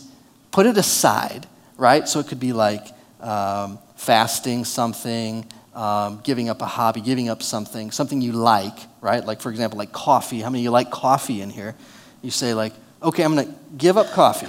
put 0.50 0.66
it 0.66 0.76
aside, 0.76 1.46
right? 1.76 2.08
So 2.08 2.20
it 2.20 2.28
could 2.28 2.40
be 2.40 2.52
like 2.52 2.86
um, 3.20 3.78
fasting 3.96 4.64
something, 4.64 5.44
um, 5.74 6.20
giving 6.22 6.48
up 6.48 6.62
a 6.62 6.66
hobby, 6.66 7.00
giving 7.00 7.28
up 7.28 7.42
something, 7.42 7.90
something 7.90 8.20
you 8.20 8.32
like, 8.32 8.78
right? 9.00 9.24
Like, 9.24 9.40
for 9.40 9.50
example, 9.50 9.78
like 9.78 9.92
coffee. 9.92 10.40
How 10.40 10.50
many 10.50 10.60
of 10.60 10.64
you 10.64 10.70
like 10.70 10.90
coffee 10.90 11.40
in 11.40 11.50
here? 11.50 11.74
You 12.22 12.30
say, 12.30 12.54
like, 12.54 12.72
okay, 13.02 13.22
I'm 13.22 13.34
going 13.34 13.46
to 13.46 13.54
give 13.76 13.96
up 13.96 14.08
coffee. 14.10 14.48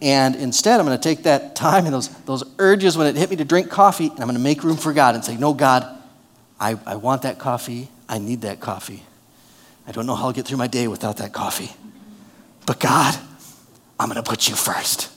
And 0.00 0.34
instead, 0.34 0.80
I'm 0.80 0.86
going 0.86 0.98
to 0.98 1.02
take 1.02 1.24
that 1.24 1.54
time 1.56 1.84
and 1.84 1.94
those, 1.94 2.08
those 2.24 2.44
urges 2.58 2.98
when 2.98 3.06
it 3.06 3.16
hit 3.16 3.30
me 3.30 3.36
to 3.36 3.44
drink 3.44 3.70
coffee, 3.70 4.08
and 4.08 4.20
I'm 4.20 4.26
going 4.26 4.34
to 4.34 4.40
make 4.40 4.64
room 4.64 4.76
for 4.76 4.92
God 4.92 5.14
and 5.14 5.24
say, 5.24 5.36
No, 5.36 5.54
God, 5.54 5.86
I, 6.58 6.78
I 6.84 6.96
want 6.96 7.22
that 7.22 7.38
coffee. 7.38 7.88
I 8.08 8.18
need 8.18 8.42
that 8.42 8.60
coffee. 8.60 9.04
I 9.86 9.92
don't 9.92 10.06
know 10.06 10.14
how 10.14 10.26
I'll 10.26 10.32
get 10.32 10.46
through 10.46 10.58
my 10.58 10.66
day 10.66 10.86
without 10.86 11.16
that 11.18 11.32
coffee. 11.32 11.72
But 12.66 12.80
God, 12.80 13.18
I'm 13.98 14.08
going 14.08 14.22
to 14.22 14.28
put 14.28 14.48
you 14.48 14.54
first. 14.54 15.10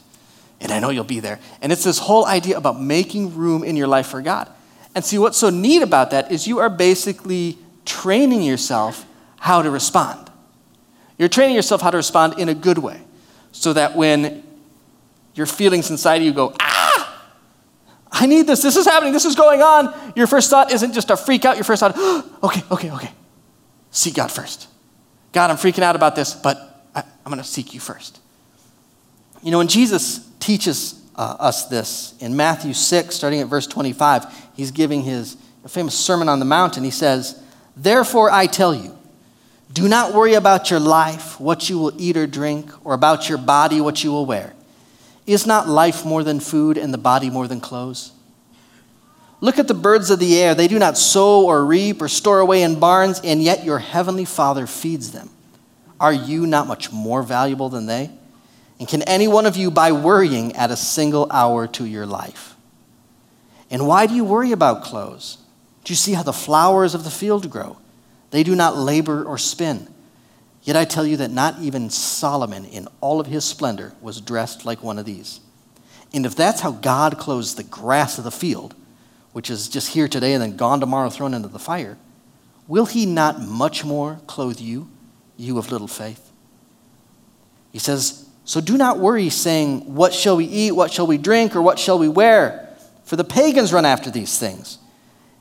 And 0.61 0.71
I 0.71 0.79
know 0.79 0.89
you'll 0.89 1.03
be 1.03 1.19
there. 1.19 1.39
And 1.61 1.71
it's 1.71 1.83
this 1.83 1.99
whole 1.99 2.25
idea 2.25 2.57
about 2.57 2.81
making 2.81 3.35
room 3.35 3.63
in 3.63 3.75
your 3.75 3.87
life 3.87 4.07
for 4.07 4.21
God. 4.21 4.49
And 4.95 5.03
see, 5.03 5.17
what's 5.17 5.37
so 5.37 5.49
neat 5.49 5.81
about 5.81 6.11
that 6.11 6.31
is 6.31 6.47
you 6.47 6.59
are 6.59 6.69
basically 6.69 7.57
training 7.83 8.41
yourself 8.41 9.05
how 9.37 9.61
to 9.61 9.69
respond. 9.69 10.29
You're 11.17 11.29
training 11.29 11.55
yourself 11.55 11.81
how 11.81 11.91
to 11.91 11.97
respond 11.97 12.39
in 12.39 12.49
a 12.49 12.53
good 12.53 12.77
way 12.77 13.01
so 13.51 13.73
that 13.73 13.95
when 13.95 14.43
your 15.33 15.45
feelings 15.45 15.91
inside 15.91 16.15
of 16.17 16.23
you 16.23 16.33
go, 16.33 16.53
ah, 16.59 17.23
I 18.11 18.25
need 18.25 18.47
this, 18.47 18.61
this 18.61 18.75
is 18.75 18.85
happening, 18.85 19.13
this 19.13 19.25
is 19.25 19.35
going 19.35 19.61
on, 19.61 19.93
your 20.15 20.27
first 20.27 20.49
thought 20.49 20.71
isn't 20.71 20.93
just 20.93 21.09
a 21.09 21.17
freak 21.17 21.43
out. 21.45 21.57
Your 21.57 21.65
first 21.65 21.81
thought, 21.81 21.93
oh, 21.95 22.39
okay, 22.43 22.63
okay, 22.71 22.91
okay. 22.91 23.11
Seek 23.91 24.15
God 24.15 24.31
first. 24.31 24.67
God, 25.31 25.51
I'm 25.51 25.57
freaking 25.57 25.83
out 25.83 25.95
about 25.95 26.15
this, 26.15 26.33
but 26.33 26.74
I, 26.95 27.01
am 27.01 27.31
going 27.31 27.37
to 27.37 27.43
seek 27.43 27.73
you 27.73 27.79
first. 27.79 28.19
You 29.43 29.51
know, 29.51 29.59
when 29.59 29.67
Jesus 29.67 30.27
teaches 30.39 31.01
uh, 31.15 31.35
us 31.39 31.67
this 31.67 32.15
in 32.19 32.35
Matthew 32.35 32.73
6, 32.73 33.13
starting 33.13 33.41
at 33.41 33.47
verse 33.47 33.67
25, 33.67 34.25
he's 34.55 34.71
giving 34.71 35.03
his 35.03 35.37
famous 35.67 35.97
Sermon 35.97 36.29
on 36.29 36.39
the 36.39 36.45
Mount, 36.45 36.77
and 36.77 36.85
he 36.85 36.91
says, 36.91 37.41
Therefore 37.75 38.31
I 38.31 38.47
tell 38.47 38.73
you, 38.73 38.97
do 39.73 39.89
not 39.89 40.13
worry 40.13 40.35
about 40.35 40.69
your 40.69 40.79
life, 40.79 41.39
what 41.39 41.69
you 41.69 41.77
will 41.77 42.01
eat 42.01 42.15
or 42.15 42.27
drink, 42.27 42.71
or 42.85 42.93
about 42.93 43.27
your 43.27 43.37
body, 43.37 43.81
what 43.81 44.03
you 44.03 44.11
will 44.11 44.25
wear. 44.25 44.53
Is 45.25 45.45
not 45.45 45.67
life 45.67 46.05
more 46.05 46.23
than 46.23 46.39
food 46.39 46.77
and 46.77 46.93
the 46.93 46.97
body 46.99 47.29
more 47.29 47.47
than 47.47 47.59
clothes? 47.59 48.11
Look 49.41 49.59
at 49.59 49.67
the 49.67 49.73
birds 49.73 50.11
of 50.11 50.19
the 50.19 50.39
air. 50.39 50.55
They 50.55 50.67
do 50.67 50.79
not 50.79 50.97
sow 50.97 51.45
or 51.45 51.65
reap 51.65 52.01
or 52.01 52.07
store 52.07 52.39
away 52.39 52.63
in 52.63 52.79
barns, 52.79 53.19
and 53.23 53.43
yet 53.43 53.65
your 53.65 53.79
heavenly 53.79 54.25
Father 54.25 54.65
feeds 54.65 55.11
them. 55.11 55.29
Are 55.99 56.13
you 56.13 56.45
not 56.45 56.67
much 56.67 56.91
more 56.91 57.23
valuable 57.23 57.69
than 57.69 57.85
they? 57.85 58.11
And 58.79 58.87
can 58.87 59.01
any 59.03 59.27
one 59.27 59.45
of 59.45 59.55
you, 59.55 59.71
by 59.71 59.91
worrying, 59.91 60.53
add 60.55 60.71
a 60.71 60.75
single 60.75 61.31
hour 61.31 61.67
to 61.67 61.85
your 61.85 62.05
life? 62.05 62.55
And 63.71 63.87
why 63.87 64.05
do 64.05 64.13
you 64.13 64.23
worry 64.23 64.51
about 64.51 64.83
clothes? 64.83 65.37
Do 65.83 65.93
you 65.93 65.97
see 65.97 66.13
how 66.13 66.23
the 66.23 66.33
flowers 66.33 66.93
of 66.93 67.03
the 67.03 67.09
field 67.09 67.49
grow? 67.49 67.77
They 68.31 68.43
do 68.43 68.55
not 68.55 68.77
labor 68.77 69.23
or 69.23 69.37
spin. 69.37 69.87
Yet 70.63 70.75
I 70.75 70.83
tell 70.83 71.05
you 71.05 71.17
that 71.17 71.31
not 71.31 71.59
even 71.61 71.89
Solomon, 71.89 72.65
in 72.65 72.87
all 72.99 73.19
of 73.19 73.27
his 73.27 73.45
splendor, 73.45 73.93
was 74.01 74.19
dressed 74.19 74.65
like 74.65 74.83
one 74.83 74.97
of 74.97 75.05
these. 75.05 75.39
And 76.13 76.25
if 76.25 76.35
that's 76.35 76.61
how 76.61 76.71
God 76.71 77.17
clothes 77.17 77.55
the 77.55 77.63
grass 77.63 78.17
of 78.17 78.23
the 78.23 78.31
field, 78.31 78.73
which 79.31 79.49
is 79.49 79.69
just 79.69 79.89
here 79.89 80.07
today 80.07 80.33
and 80.33 80.41
then 80.41 80.57
gone 80.57 80.79
tomorrow, 80.79 81.09
thrown 81.09 81.33
into 81.33 81.49
the 81.49 81.59
fire, 81.59 81.97
will 82.67 82.85
he 82.85 83.05
not 83.05 83.41
much 83.41 83.85
more 83.85 84.19
clothe 84.25 84.59
you, 84.59 84.89
you 85.37 85.57
of 85.57 85.71
little 85.71 85.87
faith? 85.87 86.31
He 87.71 87.79
says, 87.79 88.27
So 88.45 88.61
do 88.61 88.77
not 88.77 88.99
worry, 88.99 89.29
saying, 89.29 89.93
What 89.93 90.13
shall 90.13 90.37
we 90.37 90.45
eat? 90.45 90.71
What 90.71 90.91
shall 90.91 91.07
we 91.07 91.17
drink? 91.17 91.55
Or 91.55 91.61
what 91.61 91.79
shall 91.79 91.99
we 91.99 92.07
wear? 92.07 92.69
For 93.03 93.15
the 93.15 93.23
pagans 93.23 93.71
run 93.71 93.85
after 93.85 94.09
these 94.09 94.39
things, 94.39 94.79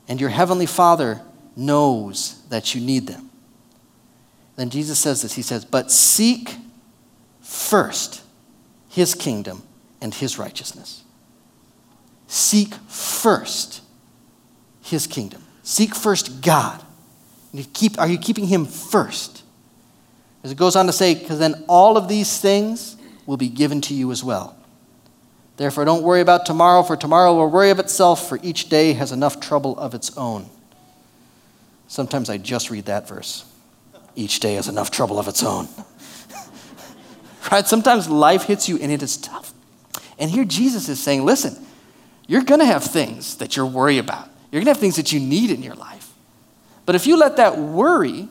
and 0.07 0.21
your 0.21 0.29
heavenly 0.29 0.65
Father 0.65 1.21
knows 1.55 2.41
that 2.49 2.75
you 2.75 2.81
need 2.81 3.07
them. 3.07 3.29
Then 4.55 4.69
Jesus 4.69 4.99
says 4.99 5.21
this 5.21 5.33
He 5.33 5.41
says, 5.41 5.65
But 5.65 5.91
seek 5.91 6.55
first 7.41 8.21
his 8.89 9.13
kingdom 9.13 9.63
and 10.01 10.13
his 10.13 10.37
righteousness. 10.37 11.03
Seek 12.27 12.73
first 12.87 13.81
his 14.81 15.07
kingdom. 15.07 15.43
Seek 15.63 15.95
first 15.95 16.41
God. 16.41 16.81
Are 17.97 18.07
you 18.07 18.17
keeping 18.17 18.47
him 18.47 18.65
first? 18.65 19.43
As 20.45 20.51
it 20.51 20.57
goes 20.57 20.75
on 20.75 20.85
to 20.85 20.91
say, 20.91 21.15
because 21.15 21.39
then 21.39 21.63
all 21.67 21.97
of 21.97 22.07
these 22.07 22.39
things 22.39 22.97
will 23.25 23.35
be 23.35 23.49
given 23.49 23.81
to 23.81 23.95
you 23.95 24.11
as 24.11 24.23
well. 24.23 24.55
Therefore, 25.57 25.85
don't 25.85 26.03
worry 26.03 26.21
about 26.21 26.45
tomorrow, 26.45 26.83
for 26.83 26.95
tomorrow 26.95 27.33
will 27.33 27.49
worry 27.49 27.71
of 27.71 27.79
itself, 27.79 28.29
for 28.29 28.37
each 28.43 28.69
day 28.69 28.93
has 28.93 29.11
enough 29.11 29.39
trouble 29.39 29.75
of 29.79 29.95
its 29.95 30.15
own. 30.15 30.47
Sometimes 31.87 32.29
I 32.29 32.37
just 32.37 32.69
read 32.69 32.85
that 32.85 33.07
verse 33.07 33.43
each 34.15 34.39
day 34.39 34.53
has 34.53 34.67
enough 34.67 34.91
trouble 34.91 35.17
of 35.17 35.27
its 35.27 35.41
own. 35.41 35.67
right? 37.51 37.65
Sometimes 37.65 38.07
life 38.07 38.43
hits 38.43 38.69
you 38.69 38.77
and 38.77 38.91
it 38.91 39.01
is 39.01 39.17
tough. 39.17 39.51
And 40.19 40.29
here 40.29 40.45
Jesus 40.45 40.89
is 40.89 41.01
saying, 41.01 41.25
listen, 41.25 41.57
you're 42.27 42.43
going 42.43 42.59
to 42.59 42.67
have 42.67 42.83
things 42.83 43.37
that 43.37 43.57
you're 43.57 43.65
worried 43.65 43.97
about. 43.97 44.29
You're 44.51 44.59
going 44.59 44.65
to 44.65 44.73
have 44.73 44.79
things 44.79 44.97
that 44.97 45.11
you 45.11 45.19
need 45.19 45.49
in 45.49 45.63
your 45.63 45.73
life. 45.73 46.13
But 46.85 46.93
if 46.93 47.07
you 47.07 47.17
let 47.17 47.37
that 47.37 47.57
worry 47.57 48.29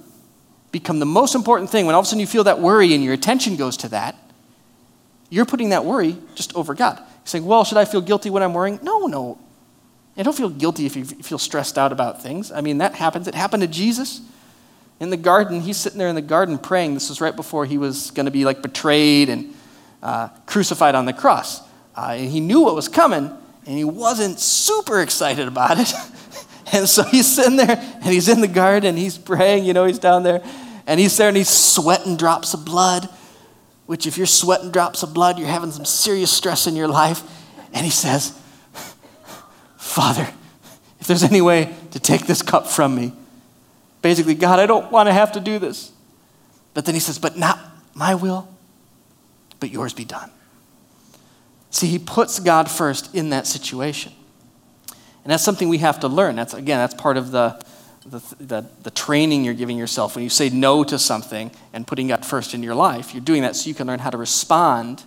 become 0.75 0.99
the 0.99 1.07
most 1.07 1.35
important 1.35 1.71
thing, 1.71 1.87
when 1.87 1.95
all 1.95 2.00
of 2.00 2.04
a 2.04 2.09
sudden 2.09 2.21
you 2.21 2.26
feel 2.26 2.45
that 2.45 2.61
worry 2.61 2.93
and 2.93 3.02
your 3.02 3.14
attention 3.14 3.57
goes 3.57 3.78
to 3.78 3.88
that, 3.88 4.14
you're 5.31 5.47
putting 5.47 5.71
that 5.71 5.87
worry 5.87 6.19
just 6.35 6.54
over 6.54 6.75
God. 6.75 6.99
You're 6.99 7.09
saying, 7.25 7.47
well, 7.47 7.64
should 7.64 7.78
I 7.78 7.87
feel 7.87 8.02
guilty 8.02 8.28
when 8.28 8.43
I'm 8.43 8.52
worrying? 8.52 8.78
No, 8.83 9.07
no. 9.07 9.38
I 10.16 10.23
don't 10.23 10.37
feel 10.37 10.50
guilty 10.50 10.85
if 10.85 10.97
you 10.97 11.04
feel 11.04 11.38
stressed 11.38 11.78
out 11.78 11.93
about 11.93 12.23
things. 12.23 12.52
I 12.52 12.61
mean, 12.61 12.78
that 12.78 12.95
happens. 12.95 13.26
It 13.26 13.35
happened 13.35 13.62
to 13.62 13.69
Jesus 13.69 14.21
in 15.00 15.11
the 15.11 15.16
garden, 15.16 15.61
he's 15.61 15.76
sitting 15.76 15.99
there 15.99 16.09
in 16.09 16.14
the 16.14 16.23
garden 16.23 16.59
praying. 16.59 16.95
This 16.95 17.09
was 17.09 17.21
right 17.21 17.35
before 17.35 17.66
he 17.66 17.78
was 17.78 18.11
going 18.12 18.26
to 18.26 18.33
be 18.33 18.45
like 18.45 18.62
betrayed 18.62 19.28
and 19.28 19.54
uh, 20.02 20.28
crucified 20.47 20.95
on 20.95 21.04
the 21.04 21.12
cross. 21.12 21.61
Uh, 21.97 22.14
and 22.16 22.31
he 22.31 22.40
knew 22.40 22.61
what 22.61 22.75
was 22.75 22.88
coming, 22.88 23.31
and 23.66 23.76
he 23.76 23.85
wasn't 23.85 24.38
super 24.38 25.00
excited 25.00 25.49
about 25.49 25.78
it. 25.78 25.93
and 26.73 26.88
so 26.88 27.02
he's 27.02 27.33
sitting 27.33 27.57
there, 27.57 27.76
and 27.76 28.04
he's 28.04 28.28
in 28.28 28.40
the 28.40 28.49
garden, 28.49 28.97
he's 28.97 29.19
praying, 29.19 29.64
you 29.64 29.73
know, 29.73 29.85
he's 29.85 29.99
down 29.99 30.23
there, 30.23 30.43
and 30.87 31.00
he's 31.00 31.17
there, 31.17 31.29
and 31.29 31.37
he's 31.37 31.50
sweating 31.50 32.17
drops 32.17 32.55
of 32.55 32.64
blood. 32.64 33.09
Which, 33.87 34.07
if 34.07 34.17
you're 34.17 34.26
sweating 34.26 34.71
drops 34.71 35.03
of 35.03 35.12
blood, 35.12 35.38
you're 35.38 35.49
having 35.49 35.71
some 35.71 35.85
serious 35.85 36.31
stress 36.31 36.67
in 36.67 36.75
your 36.75 36.88
life. 36.88 37.23
And 37.75 37.85
he 37.85 37.91
says, 37.91 38.38
Father, 39.76 40.26
if 41.00 41.07
there's 41.07 41.23
any 41.23 41.43
way 41.43 41.75
to 41.91 42.00
take 42.00 42.26
this 42.26 42.41
cup 42.41 42.67
from 42.67 42.95
me, 42.95 43.12
Basically, 44.05 44.35
God, 44.35 44.59
I 44.59 44.67
don't 44.67 44.93
want 44.93 45.09
to 45.09 45.14
have 45.14 45.33
to 45.33 45.41
do 45.41 45.59
this. 45.59 45.91
But 46.75 46.85
then 46.85 46.95
he 46.95 47.00
says, 47.00 47.19
But 47.19 47.38
not 47.38 47.59
my 47.95 48.14
will, 48.14 48.47
but 49.61 49.71
yours 49.71 49.95
be 49.95 50.05
done. 50.05 50.31
See, 51.71 51.87
he 51.87 51.99
puts 51.99 52.38
God 52.38 52.71
first 52.71 53.14
in 53.14 53.31
that 53.31 53.47
situation. 53.47 54.12
And 55.23 55.33
that's 55.33 55.43
something 55.43 55.71
we 55.71 55.79
have 55.79 56.00
to 56.00 56.09
learn. 56.09 56.37
That's, 56.37 56.53
again, 56.53 56.76
that's 56.76 56.93
part 56.93 57.17
of 57.17 57.31
the, 57.31 57.59
the, 58.06 58.18
the, 58.38 58.66
the, 58.82 58.90
training 58.90 59.44
you're 59.44 59.54
giving 59.54 59.78
yourself. 59.78 60.14
When 60.14 60.25
you 60.25 60.30
say 60.30 60.50
no 60.50 60.84
to 60.84 60.99
something 60.99 61.50
and 61.73 61.87
putting 61.87 62.08
God 62.08 62.25
first 62.25 62.54
in 62.54 62.62
your 62.62 62.75
life, 62.75 63.14
you're 63.14 63.25
doing 63.25 63.42
that 63.42 63.56
so 63.56 63.68
you 63.68 63.75
can 63.75 63.87
learn 63.87 63.99
how 63.99 64.11
to 64.11 64.18
respond 64.18 65.02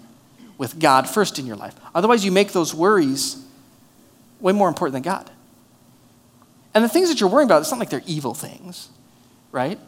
with 0.57 0.79
God 0.79 1.07
first 1.07 1.37
in 1.37 1.45
your 1.45 1.55
life. 1.55 1.75
Otherwise, 1.93 2.25
you 2.25 2.31
make 2.31 2.53
those 2.53 2.73
worries 2.73 3.43
way 4.39 4.51
more 4.51 4.67
important 4.67 4.93
than 4.93 5.03
God. 5.03 5.29
And 6.73 6.83
the 6.83 6.89
things 6.89 7.09
that 7.09 7.19
you're 7.19 7.29
worrying 7.29 7.47
about, 7.47 7.61
it's 7.61 7.71
not 7.71 7.79
like 7.79 7.89
they're 7.89 8.01
evil 8.05 8.33
things, 8.33 8.89
right? 9.51 9.79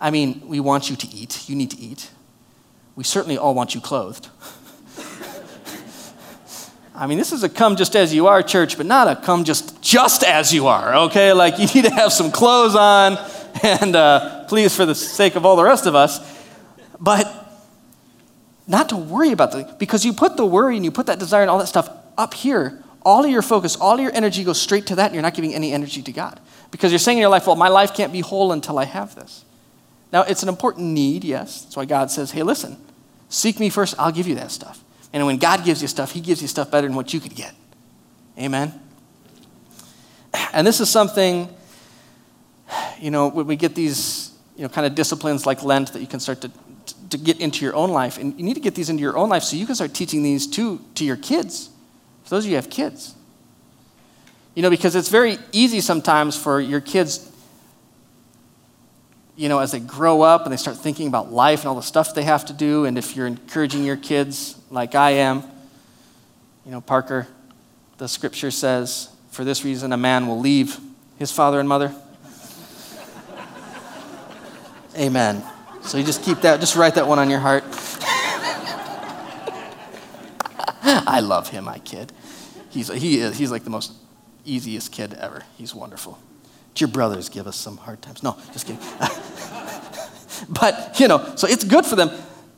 I 0.00 0.10
mean, 0.10 0.42
we 0.46 0.60
want 0.60 0.90
you 0.90 0.96
to 0.96 1.08
eat. 1.08 1.48
You 1.48 1.56
need 1.56 1.70
to 1.72 1.78
eat. 1.78 2.10
We 2.96 3.04
certainly 3.04 3.38
all 3.38 3.54
want 3.54 3.74
you 3.74 3.80
clothed. 3.80 4.28
I 6.98 7.06
mean, 7.06 7.18
this 7.18 7.32
is 7.32 7.42
a 7.42 7.48
come 7.48 7.76
just 7.76 7.94
as 7.94 8.12
you 8.12 8.26
are 8.26 8.42
church, 8.42 8.76
but 8.76 8.86
not 8.86 9.08
a 9.08 9.16
come 9.16 9.44
just 9.44 9.80
just 9.80 10.24
as 10.24 10.52
you 10.52 10.66
are, 10.66 10.94
okay? 11.06 11.32
Like 11.32 11.58
you 11.58 11.66
need 11.66 11.84
to 11.84 11.94
have 11.94 12.12
some 12.12 12.30
clothes 12.30 12.74
on, 12.74 13.18
and 13.62 13.94
uh, 13.94 14.44
please, 14.46 14.74
for 14.74 14.84
the 14.84 14.94
sake 14.94 15.36
of 15.36 15.46
all 15.46 15.56
the 15.56 15.64
rest 15.64 15.86
of 15.86 15.94
us, 15.94 16.18
but 16.98 17.26
not 18.66 18.88
to 18.90 18.96
worry 18.96 19.32
about 19.32 19.52
the 19.52 19.74
because 19.78 20.04
you 20.04 20.12
put 20.12 20.36
the 20.36 20.44
worry 20.44 20.76
and 20.76 20.84
you 20.84 20.90
put 20.90 21.06
that 21.06 21.18
desire 21.18 21.42
and 21.42 21.50
all 21.50 21.58
that 21.58 21.68
stuff 21.68 21.88
up 22.16 22.34
here 22.34 22.82
all 23.08 23.24
of 23.24 23.30
your 23.30 23.40
focus, 23.40 23.74
all 23.76 23.94
of 23.94 24.00
your 24.00 24.14
energy 24.14 24.44
goes 24.44 24.60
straight 24.60 24.86
to 24.86 24.96
that, 24.96 25.06
and 25.06 25.14
you're 25.14 25.22
not 25.22 25.32
giving 25.32 25.54
any 25.54 25.72
energy 25.72 26.02
to 26.02 26.12
God. 26.12 26.40
Because 26.70 26.92
you're 26.92 26.98
saying 26.98 27.16
in 27.16 27.22
your 27.22 27.30
life, 27.30 27.46
well, 27.46 27.56
my 27.56 27.68
life 27.68 27.94
can't 27.94 28.12
be 28.12 28.20
whole 28.20 28.52
until 28.52 28.78
I 28.78 28.84
have 28.84 29.14
this. 29.14 29.44
Now, 30.12 30.22
it's 30.22 30.42
an 30.42 30.50
important 30.50 30.88
need, 30.88 31.24
yes. 31.24 31.62
That's 31.62 31.76
why 31.76 31.86
God 31.86 32.10
says, 32.10 32.32
hey, 32.32 32.42
listen, 32.42 32.76
seek 33.30 33.60
me 33.60 33.70
first, 33.70 33.94
I'll 33.98 34.12
give 34.12 34.26
you 34.28 34.34
that 34.34 34.50
stuff. 34.50 34.84
And 35.12 35.24
when 35.26 35.38
God 35.38 35.64
gives 35.64 35.82
you 35.82 35.88
stuff, 35.88 36.12
He 36.12 36.20
gives 36.20 36.42
you 36.42 36.48
stuff 36.48 36.70
better 36.70 36.86
than 36.86 36.96
what 36.96 37.14
you 37.14 37.20
could 37.20 37.34
get. 37.34 37.54
Amen? 38.38 38.78
And 40.52 40.66
this 40.66 40.80
is 40.80 40.90
something, 40.90 41.48
you 43.00 43.10
know, 43.10 43.28
when 43.28 43.46
we 43.46 43.56
get 43.56 43.74
these 43.74 44.32
you 44.56 44.62
know, 44.62 44.68
kind 44.68 44.86
of 44.86 44.94
disciplines 44.94 45.46
like 45.46 45.62
Lent 45.62 45.92
that 45.92 46.00
you 46.00 46.06
can 46.06 46.20
start 46.20 46.40
to, 46.42 46.50
to 47.10 47.18
get 47.18 47.40
into 47.40 47.64
your 47.64 47.74
own 47.74 47.90
life. 47.90 48.18
And 48.18 48.38
you 48.38 48.44
need 48.44 48.54
to 48.54 48.60
get 48.60 48.74
these 48.74 48.90
into 48.90 49.02
your 49.02 49.16
own 49.16 49.28
life 49.28 49.42
so 49.44 49.56
you 49.56 49.66
can 49.66 49.74
start 49.74 49.94
teaching 49.94 50.22
these 50.22 50.46
to, 50.48 50.80
to 50.96 51.04
your 51.04 51.16
kids. 51.16 51.70
For 52.24 52.30
those 52.30 52.44
of 52.44 52.50
you 52.50 52.56
who 52.56 52.62
have 52.62 52.70
kids. 52.70 53.14
You 54.54 54.62
know, 54.62 54.70
because 54.70 54.96
it's 54.96 55.08
very 55.08 55.38
easy 55.52 55.80
sometimes 55.80 56.36
for 56.36 56.60
your 56.60 56.80
kids, 56.80 57.30
you 59.38 59.48
know, 59.48 59.60
as 59.60 59.70
they 59.70 59.78
grow 59.78 60.22
up 60.22 60.42
and 60.42 60.52
they 60.52 60.56
start 60.56 60.76
thinking 60.76 61.06
about 61.06 61.32
life 61.32 61.60
and 61.60 61.68
all 61.68 61.76
the 61.76 61.80
stuff 61.80 62.12
they 62.12 62.24
have 62.24 62.44
to 62.46 62.52
do. 62.52 62.86
And 62.86 62.98
if 62.98 63.14
you're 63.14 63.28
encouraging 63.28 63.84
your 63.84 63.96
kids 63.96 64.60
like 64.68 64.96
I 64.96 65.12
am, 65.12 65.44
you 66.66 66.72
know, 66.72 66.80
Parker, 66.80 67.28
the 67.98 68.08
scripture 68.08 68.50
says, 68.50 69.10
for 69.30 69.44
this 69.44 69.64
reason, 69.64 69.92
a 69.92 69.96
man 69.96 70.26
will 70.26 70.40
leave 70.40 70.80
his 71.20 71.30
father 71.30 71.60
and 71.60 71.68
mother. 71.68 71.94
Amen. 74.98 75.44
So 75.82 75.98
you 75.98 76.04
just 76.04 76.24
keep 76.24 76.40
that, 76.40 76.58
just 76.58 76.74
write 76.74 76.96
that 76.96 77.06
one 77.06 77.20
on 77.20 77.30
your 77.30 77.38
heart. 77.38 77.62
I 80.82 81.20
love 81.20 81.48
him, 81.48 81.64
my 81.64 81.78
kid. 81.78 82.12
He's, 82.70 82.88
he 82.88 83.20
is, 83.20 83.38
he's 83.38 83.52
like 83.52 83.62
the 83.62 83.70
most 83.70 83.92
easiest 84.44 84.90
kid 84.90 85.14
ever. 85.14 85.44
He's 85.56 85.76
wonderful. 85.76 86.18
Your 86.80 86.88
brothers 86.88 87.28
give 87.28 87.46
us 87.46 87.56
some 87.56 87.76
hard 87.76 88.02
times? 88.02 88.22
No, 88.22 88.36
just 88.52 88.66
kidding. 88.66 88.82
but, 90.48 90.98
you 91.00 91.08
know, 91.08 91.32
so 91.36 91.46
it's 91.46 91.64
good 91.64 91.84
for 91.84 91.96
them. 91.96 92.10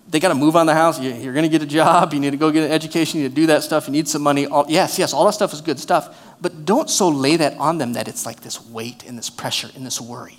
They 0.08 0.18
got 0.18 0.28
to 0.28 0.34
move 0.34 0.56
on 0.56 0.66
the 0.66 0.74
house. 0.74 1.00
You're 1.00 1.32
going 1.32 1.44
to 1.44 1.48
get 1.48 1.62
a 1.62 1.66
job. 1.66 2.12
You 2.12 2.20
need 2.20 2.30
to 2.30 2.36
go 2.36 2.50
get 2.50 2.64
an 2.64 2.72
education. 2.72 3.20
You 3.20 3.28
need 3.28 3.34
to 3.34 3.40
do 3.42 3.46
that 3.46 3.62
stuff. 3.62 3.86
You 3.86 3.92
need 3.92 4.08
some 4.08 4.22
money. 4.22 4.46
All, 4.46 4.66
yes, 4.68 4.98
yes, 4.98 5.12
all 5.12 5.24
that 5.26 5.32
stuff 5.32 5.52
is 5.52 5.60
good 5.60 5.78
stuff. 5.78 6.34
But 6.40 6.64
don't 6.64 6.90
so 6.90 7.08
lay 7.08 7.36
that 7.36 7.56
on 7.58 7.78
them 7.78 7.92
that 7.92 8.08
it's 8.08 8.26
like 8.26 8.40
this 8.40 8.64
weight 8.66 9.04
and 9.06 9.16
this 9.16 9.30
pressure 9.30 9.70
and 9.76 9.86
this 9.86 10.00
worry 10.00 10.38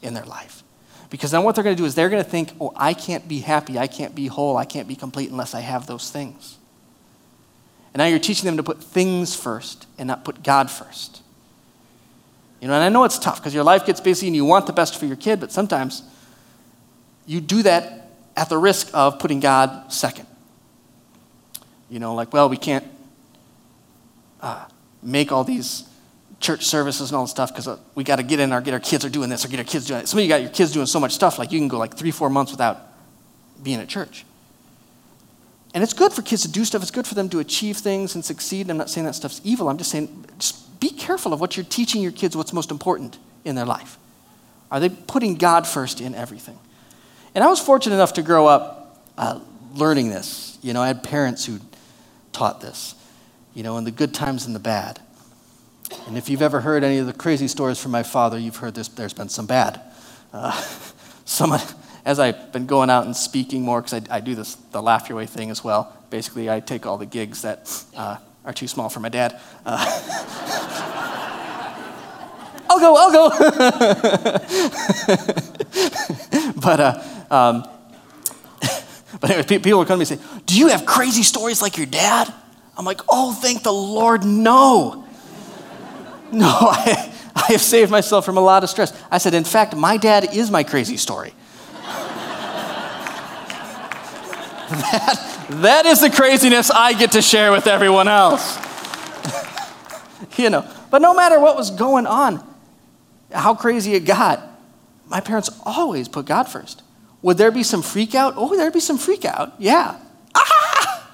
in 0.00 0.14
their 0.14 0.24
life. 0.24 0.62
Because 1.10 1.32
then 1.32 1.42
what 1.42 1.54
they're 1.54 1.64
going 1.64 1.76
to 1.76 1.80
do 1.80 1.86
is 1.86 1.94
they're 1.94 2.08
going 2.08 2.24
to 2.24 2.28
think, 2.28 2.52
oh, 2.60 2.72
I 2.74 2.94
can't 2.94 3.28
be 3.28 3.40
happy. 3.40 3.78
I 3.78 3.88
can't 3.88 4.14
be 4.14 4.26
whole. 4.26 4.56
I 4.56 4.64
can't 4.64 4.88
be 4.88 4.96
complete 4.96 5.30
unless 5.30 5.54
I 5.54 5.60
have 5.60 5.86
those 5.86 6.10
things. 6.10 6.58
And 7.92 7.98
now 7.98 8.06
you're 8.06 8.18
teaching 8.18 8.46
them 8.46 8.56
to 8.56 8.62
put 8.62 8.82
things 8.82 9.36
first 9.36 9.86
and 9.98 10.08
not 10.08 10.24
put 10.24 10.42
God 10.42 10.70
first. 10.70 11.22
You 12.64 12.68
know, 12.68 12.76
and 12.76 12.82
I 12.82 12.88
know 12.88 13.04
it's 13.04 13.18
tough 13.18 13.36
because 13.36 13.52
your 13.52 13.62
life 13.62 13.84
gets 13.84 14.00
busy 14.00 14.26
and 14.26 14.34
you 14.34 14.46
want 14.46 14.66
the 14.66 14.72
best 14.72 14.98
for 14.98 15.04
your 15.04 15.16
kid, 15.16 15.38
but 15.38 15.52
sometimes 15.52 16.02
you 17.26 17.42
do 17.42 17.62
that 17.62 18.08
at 18.38 18.48
the 18.48 18.56
risk 18.56 18.88
of 18.94 19.18
putting 19.18 19.38
God 19.38 19.92
second. 19.92 20.26
You 21.90 21.98
know, 21.98 22.14
like, 22.14 22.32
well, 22.32 22.48
we 22.48 22.56
can't 22.56 22.86
uh, 24.40 24.64
make 25.02 25.30
all 25.30 25.44
these 25.44 25.86
church 26.40 26.64
services 26.64 27.10
and 27.10 27.18
all 27.18 27.24
this 27.24 27.32
stuff 27.32 27.50
because 27.50 27.68
uh, 27.68 27.76
we 27.94 28.02
got 28.02 28.16
to 28.16 28.22
get 28.22 28.40
in 28.40 28.50
our 28.50 28.62
get 28.62 28.72
our 28.72 28.80
kids 28.80 29.04
are 29.04 29.10
doing 29.10 29.28
this 29.28 29.44
or 29.44 29.48
get 29.48 29.58
our 29.58 29.64
kids 29.66 29.84
doing 29.84 30.00
it. 30.00 30.08
Some 30.08 30.20
of 30.20 30.22
you 30.22 30.30
got 30.30 30.40
your 30.40 30.48
kids 30.48 30.72
doing 30.72 30.86
so 30.86 30.98
much 30.98 31.12
stuff 31.12 31.38
like 31.38 31.52
you 31.52 31.58
can 31.58 31.68
go 31.68 31.76
like 31.76 31.94
three 31.94 32.12
four 32.12 32.30
months 32.30 32.50
without 32.50 32.80
being 33.62 33.78
at 33.78 33.88
church. 33.88 34.24
And 35.74 35.84
it's 35.84 35.92
good 35.92 36.14
for 36.14 36.22
kids 36.22 36.40
to 36.44 36.50
do 36.50 36.64
stuff. 36.64 36.80
It's 36.80 36.90
good 36.90 37.06
for 37.06 37.14
them 37.14 37.28
to 37.28 37.40
achieve 37.40 37.76
things 37.76 38.14
and 38.14 38.24
succeed. 38.24 38.70
I'm 38.70 38.78
not 38.78 38.88
saying 38.88 39.04
that 39.04 39.16
stuff's 39.16 39.42
evil. 39.44 39.68
I'm 39.68 39.76
just 39.76 39.90
saying, 39.90 40.24
just 40.38 40.63
be 40.84 40.90
careful 40.90 41.32
of 41.32 41.40
what 41.40 41.56
you're 41.56 41.64
teaching 41.64 42.02
your 42.02 42.12
kids. 42.12 42.36
What's 42.36 42.52
most 42.52 42.70
important 42.70 43.16
in 43.42 43.54
their 43.54 43.64
life? 43.64 43.96
Are 44.70 44.80
they 44.80 44.90
putting 44.90 45.36
God 45.36 45.66
first 45.66 45.98
in 45.98 46.14
everything? 46.14 46.58
And 47.34 47.42
I 47.42 47.46
was 47.46 47.58
fortunate 47.58 47.94
enough 47.94 48.12
to 48.14 48.22
grow 48.22 48.46
up 48.46 49.02
uh, 49.16 49.40
learning 49.72 50.10
this. 50.10 50.58
You 50.60 50.74
know, 50.74 50.82
I 50.82 50.88
had 50.88 51.02
parents 51.02 51.46
who 51.46 51.58
taught 52.32 52.60
this. 52.60 52.94
You 53.54 53.62
know, 53.62 53.78
in 53.78 53.84
the 53.84 53.90
good 53.90 54.12
times 54.12 54.44
and 54.44 54.54
the 54.54 54.60
bad. 54.60 55.00
And 56.06 56.18
if 56.18 56.28
you've 56.28 56.42
ever 56.42 56.60
heard 56.60 56.84
any 56.84 56.98
of 56.98 57.06
the 57.06 57.14
crazy 57.14 57.48
stories 57.48 57.80
from 57.80 57.92
my 57.92 58.02
father, 58.02 58.38
you've 58.38 58.56
heard 58.56 58.74
this, 58.74 58.88
there's 58.88 59.14
been 59.14 59.30
some 59.30 59.46
bad. 59.46 59.80
Uh, 60.34 60.52
someone, 61.24 61.60
as 62.04 62.18
I've 62.18 62.52
been 62.52 62.66
going 62.66 62.90
out 62.90 63.06
and 63.06 63.16
speaking 63.16 63.62
more, 63.62 63.80
because 63.80 64.06
I, 64.10 64.16
I, 64.16 64.20
do 64.20 64.34
this, 64.34 64.56
the 64.72 64.82
laugh 64.82 65.08
your 65.08 65.16
way 65.16 65.24
thing 65.24 65.50
as 65.50 65.64
well. 65.64 65.96
Basically, 66.10 66.50
I 66.50 66.60
take 66.60 66.84
all 66.84 66.98
the 66.98 67.06
gigs 67.06 67.40
that 67.40 67.84
uh, 67.96 68.18
are 68.44 68.52
too 68.52 68.68
small 68.68 68.90
for 68.90 69.00
my 69.00 69.08
dad. 69.08 69.40
Uh, 69.64 70.80
I'll 72.68 72.80
go, 72.80 72.96
I'll 72.96 73.12
go. 73.12 73.30
but, 76.60 76.80
uh, 76.80 77.00
um, 77.30 77.64
but 79.20 79.30
anyway, 79.30 79.58
people 79.58 79.78
would 79.78 79.88
come 79.88 80.00
to 80.00 80.04
me 80.04 80.10
and 80.10 80.20
say, 80.20 80.40
Do 80.46 80.58
you 80.58 80.68
have 80.68 80.86
crazy 80.86 81.22
stories 81.22 81.60
like 81.62 81.76
your 81.76 81.86
dad? 81.86 82.32
I'm 82.76 82.84
like, 82.84 83.00
Oh, 83.08 83.32
thank 83.32 83.62
the 83.62 83.72
Lord, 83.72 84.24
no. 84.24 85.02
No, 86.32 86.48
I, 86.48 87.12
I 87.36 87.52
have 87.52 87.60
saved 87.60 87.92
myself 87.92 88.24
from 88.24 88.38
a 88.38 88.40
lot 88.40 88.64
of 88.64 88.70
stress. 88.70 88.92
I 89.08 89.18
said, 89.18 89.34
in 89.34 89.44
fact, 89.44 89.76
my 89.76 89.96
dad 89.96 90.34
is 90.34 90.50
my 90.50 90.64
crazy 90.64 90.96
story. 90.96 91.32
that, 94.70 95.46
that 95.50 95.86
is 95.86 96.00
the 96.00 96.10
craziness 96.10 96.72
I 96.72 96.94
get 96.94 97.12
to 97.12 97.22
share 97.22 97.52
with 97.52 97.68
everyone 97.68 98.08
else. 98.08 98.58
you 100.36 100.50
know, 100.50 100.68
but 100.90 101.02
no 101.02 101.14
matter 101.14 101.38
what 101.38 101.56
was 101.56 101.70
going 101.70 102.06
on, 102.06 102.42
how 103.34 103.54
crazy 103.54 103.94
it 103.94 104.04
got, 104.04 104.40
my 105.06 105.20
parents 105.20 105.50
always 105.64 106.08
put 106.08 106.26
God 106.26 106.44
first. 106.44 106.82
Would 107.22 107.38
there 107.38 107.50
be 107.50 107.62
some 107.62 107.82
freak 107.82 108.14
out? 108.14 108.34
Oh, 108.36 108.56
there'd 108.56 108.72
be 108.72 108.80
some 108.80 108.98
freak 108.98 109.24
out. 109.24 109.54
Yeah. 109.58 109.98
Ah! 110.34 111.10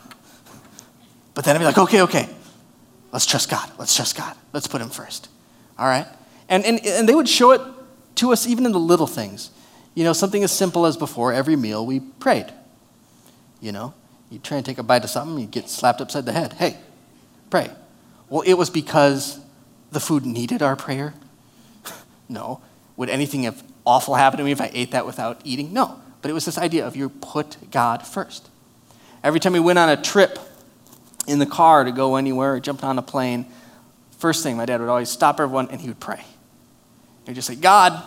But 1.35 1.45
then 1.45 1.57
I'd 1.57 1.61
be 1.61 1.65
like, 1.65 1.79
okay, 1.79 2.03
okay, 2.03 2.29
Let's 3.13 3.27
trust 3.27 3.51
God. 3.51 3.71
Let's 3.79 3.95
trust 3.95 4.17
God. 4.17 4.37
Let's 4.53 4.67
put 4.67 4.81
Him 4.81 4.91
first. 4.91 5.29
All 5.79 5.87
right? 5.87 6.07
And, 6.49 6.65
and, 6.65 6.85
and 6.85 7.09
they 7.09 7.15
would 7.15 7.29
show 7.29 7.53
it 7.53 7.61
to 8.17 8.33
us 8.33 8.47
even 8.47 8.67
in 8.67 8.73
the 8.73 8.81
little 8.81 9.07
things. 9.07 9.51
You 9.95 10.05
know, 10.05 10.13
something 10.13 10.45
as 10.45 10.53
simple 10.53 10.87
as 10.87 10.97
before 10.97 11.33
every 11.33 11.57
meal 11.57 11.85
we 11.85 12.01
prayed. 12.01 12.47
You 13.61 13.73
know, 13.73 13.95
you 14.31 14.39
try 14.39 14.57
and 14.57 14.65
take 14.67 14.79
a 14.79 14.83
bite 14.83 15.05
of 15.05 15.11
something, 15.11 15.39
you 15.39 15.47
get 15.47 15.69
slapped 15.69 16.01
upside 16.01 16.25
the 16.25 16.33
head. 16.33 16.55
Hey, 16.55 16.79
pray. 17.51 17.71
Well, 18.29 18.43
it 18.43 18.55
was 18.55 18.71
because 18.71 19.41
the 19.91 20.01
food 20.01 20.25
needed 20.25 20.63
our 20.63 20.77
prayer? 20.77 21.15
No. 22.31 22.61
Would 22.97 23.11
anything 23.11 23.43
have 23.45 23.63
awful 23.85 24.15
happen 24.15 24.39
to 24.39 24.45
me 24.45 24.53
if 24.53 24.61
I 24.61 24.71
ate 24.73 24.93
that 24.93 25.07
without 25.07 25.41
eating? 25.45 25.73
No. 25.73 26.01
But 26.23 26.31
it 26.31 26.35
was 26.35 26.45
this 26.45 26.59
idea 26.59 26.87
of 26.87 26.97
you 26.97 27.09
put 27.09 27.71
God 27.71 28.07
first. 28.07 28.49
Every 29.23 29.41
time 29.41 29.53
we 29.53 29.61
went 29.61 29.79
on 29.79 29.89
a 29.89 30.01
trip, 30.01 30.39
in 31.27 31.39
the 31.39 31.47
car 31.47 31.85
to 31.85 31.93
go 31.93 32.17
anywhere 32.17 32.55
or 32.55 32.61
jumped 32.61 32.83
on 32.83 32.99
a 32.99 33.03
plane, 33.03 33.47
first 34.19 34.43
thing 34.43 34.57
my 34.57 34.67
dad 34.67 34.81
would 34.81 34.89
always 34.89 35.09
stop 35.09 35.41
everyone 35.41 35.69
and 35.71 35.81
he 35.81 35.89
would 35.89 36.01
pray. 36.01 36.25
He'd 37.27 37.35
just 37.35 37.47
say, 37.47 37.55
God, 37.55 38.03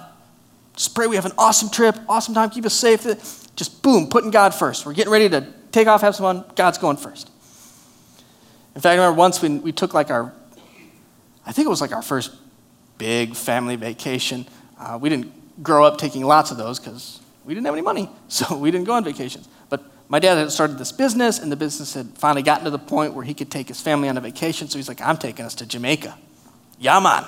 just 0.76 0.94
pray 0.96 1.08
we 1.08 1.16
have 1.16 1.26
an 1.26 1.32
awesome 1.38 1.70
trip, 1.70 1.96
awesome 2.10 2.34
time, 2.34 2.50
keep 2.50 2.66
us 2.66 2.74
safe. 2.74 3.04
Just 3.56 3.84
boom, 3.84 4.10
putting 4.10 4.32
God 4.32 4.54
first. 4.54 4.86
We're 4.86 4.94
getting 4.94 5.12
ready 5.12 5.30
to 5.30 5.48
take 5.72 5.88
off, 5.88 6.02
have 6.02 6.16
some 6.16 6.24
fun. 6.24 6.46
God's 6.56 6.78
going 6.78 6.98
first. 6.98 7.30
In 8.76 8.82
fact, 8.82 8.94
I 8.94 8.96
remember 8.96 9.18
once 9.18 9.42
when 9.42 9.62
we 9.62 9.72
took 9.72 9.94
like 9.94 10.10
our, 10.10 10.34
I 11.46 11.52
think 11.52 11.68
it 11.68 11.70
was 11.70 11.82
like 11.82 11.92
our 11.92 12.02
first 12.02 12.36
big 12.98 13.36
family 13.36 13.76
vacation. 13.76 14.46
Uh, 14.80 14.98
we 15.02 15.10
didn't 15.10 15.64
grow 15.64 15.86
up 15.86 15.98
taking 15.98 16.24
lots 16.24 16.52
of 16.52 16.58
those 16.58 16.80
because 16.80 17.22
we 17.46 17.54
didn't 17.54 17.66
have 17.66 17.76
any 17.76 17.82
money, 17.82 18.10
so 18.28 18.58
we 18.58 18.72
didn't 18.72 18.86
go 18.86 18.94
on 18.94 19.04
vacations. 19.04 19.48
But 19.70 19.84
my 20.08 20.20
dad 20.20 20.38
had 20.38 20.52
started 20.52 20.78
this 20.78 20.92
business, 20.92 21.40
and 21.40 21.52
the 21.52 21.56
business 21.56 21.94
had 21.94 22.18
finally 22.18 22.44
gotten 22.44 22.66
to 22.66 22.72
the 22.72 22.80
point 22.80 23.14
where 23.14 23.26
he 23.26 23.34
could 23.34 23.52
take 23.52 23.68
his 23.68 23.82
family 23.82 24.10
on 24.10 24.18
a 24.18 24.22
vacation. 24.22 24.68
So 24.68 24.78
he's 24.78 24.88
like, 24.88 25.02
I'm 25.02 25.18
taking 25.18 25.46
us 25.46 25.56
to 25.56 25.66
Jamaica. 25.66 26.18
Yaman. 26.80 27.26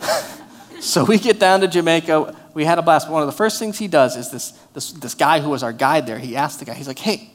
so 0.80 1.04
we 1.04 1.18
get 1.18 1.38
down 1.38 1.60
to 1.60 1.68
Jamaica. 1.68 2.36
We 2.54 2.64
had 2.64 2.78
a 2.78 2.82
blast. 2.82 3.08
One 3.08 3.22
of 3.22 3.26
the 3.26 3.32
first 3.32 3.58
things 3.58 3.78
he 3.78 3.88
does 3.88 4.16
is 4.16 4.30
this, 4.30 4.50
this, 4.74 4.92
this 4.92 5.14
guy 5.14 5.40
who 5.40 5.50
was 5.50 5.62
our 5.62 5.72
guide 5.72 6.06
there, 6.06 6.18
he 6.18 6.36
asked 6.36 6.58
the 6.58 6.64
guy, 6.64 6.74
he's 6.74 6.88
like, 6.88 6.98
hey, 6.98 7.30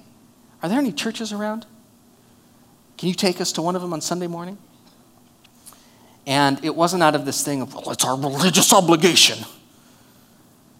are 0.62 0.70
there 0.70 0.80
any 0.80 0.92
churches 0.92 1.34
around? 1.34 1.66
Can 2.98 3.10
you 3.10 3.16
take 3.16 3.42
us 3.42 3.52
to 3.54 3.62
one 3.62 3.76
of 3.76 3.82
them 3.82 3.92
on 3.92 4.02
Sunday 4.02 4.28
morning? 4.28 4.58
And 6.26 6.64
it 6.64 6.76
wasn't 6.76 7.04
out 7.04 7.16
of 7.16 7.26
this 7.26 7.44
thing 7.44 7.62
of, 7.62 7.74
well, 7.74 7.92
it's 7.92 8.06
our 8.06 8.18
religious 8.18 8.72
obligation. 8.74 9.40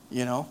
You 0.10 0.26
know? 0.26 0.48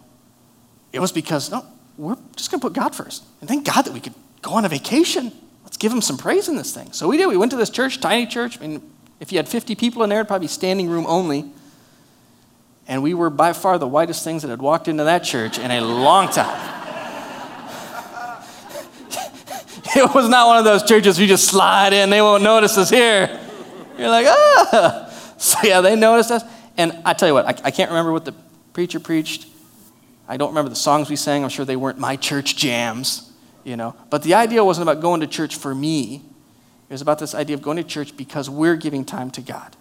It 0.93 1.01
was 1.01 1.13
because, 1.13 1.51
no, 1.51 1.65
we're 1.97 2.17
just 2.37 2.51
going 2.51 2.61
to 2.61 2.67
put 2.67 2.75
God 2.75 2.95
first. 2.95 3.25
And 3.41 3.49
thank 3.49 3.65
God 3.65 3.83
that 3.83 3.93
we 3.93 4.01
could 4.01 4.15
go 4.43 4.53
on 4.53 4.65
a 4.65 4.69
vacation. 4.69 5.33
Let's 5.65 5.77
give 5.77 5.93
him 5.93 6.03
some 6.03 6.19
praise 6.19 6.49
in 6.49 6.57
this 6.57 6.75
thing. 6.75 6.93
So 6.93 7.09
we 7.09 7.17
did. 7.17 7.27
We 7.27 7.37
went 7.37 7.53
to 7.53 7.57
this 7.57 7.71
church, 7.71 8.01
tiny 8.01 8.27
church. 8.27 8.59
I 8.59 8.67
mean, 8.67 8.83
if 9.21 9.33
you 9.33 9.39
had 9.39 9.49
50 9.49 9.75
people 9.77 10.03
in 10.03 10.11
there, 10.11 10.19
it'd 10.19 10.29
probably 10.29 10.45
be 10.45 10.51
standing 10.51 10.91
room 10.91 11.07
only. 11.07 11.51
And 12.89 13.03
we 13.03 13.15
were 13.15 13.31
by 13.31 13.53
far 13.53 13.79
the 13.79 13.87
whitest 13.87 14.25
things 14.25 14.43
that 14.43 14.49
had 14.49 14.61
walked 14.61 14.89
into 14.89 15.05
that 15.05 15.21
church 15.21 15.59
in 15.59 15.71
a 15.71 15.81
long 15.81 16.29
time. 16.29 16.81
it 19.97 20.15
was 20.15 20.29
not 20.29 20.49
one 20.49 20.59
of 20.59 20.65
those 20.65 20.83
churches 20.83 21.19
you 21.19 21.27
just 21.27 21.47
slide 21.47 21.93
in, 21.93 22.11
they 22.11 22.21
won't 22.21 22.43
notice 22.43 22.77
us 22.77 22.91
here. 22.91 23.42
You're 24.03 24.11
like, 24.11 24.27
ah. 24.29 25.09
So 25.39 25.59
yeah, 25.65 25.81
they 25.81 25.97
noticed 25.97 26.31
us. 26.31 26.45
And 26.77 27.01
I 27.05 27.15
tell 27.15 27.27
you 27.27 27.35
what, 27.35 27.47
I, 27.47 27.67
I 27.67 27.71
can't 27.73 27.91
remember 27.91 28.13
what 28.13 28.25
the 28.25 28.35
preacher 28.73 29.01
preached. 29.01 29.47
I 30.29 30.37
don't 30.37 30.51
remember 30.51 30.69
the 30.69 30.77
songs 30.77 31.11
we 31.11 31.17
sang. 31.17 31.43
I'm 31.43 31.51
sure 31.51 31.65
they 31.65 31.77
weren't 31.77 31.99
my 31.99 32.15
church 32.15 32.57
jams, 32.57 33.33
you 33.65 33.77
know. 33.77 33.97
But 34.09 34.23
the 34.23 34.35
idea 34.35 34.65
wasn't 34.65 34.89
about 34.89 35.03
going 35.03 35.21
to 35.21 35.27
church 35.27 35.57
for 35.57 35.75
me. 35.75 36.23
It 36.89 36.93
was 36.93 37.03
about 37.03 37.19
this 37.19 37.35
idea 37.35 37.57
of 37.57 37.63
going 37.63 37.77
to 37.77 37.83
church 37.83 38.17
because 38.17 38.49
we're 38.49 38.77
giving 38.77 39.05
time 39.05 39.31
to 39.33 39.41
God. 39.41 39.77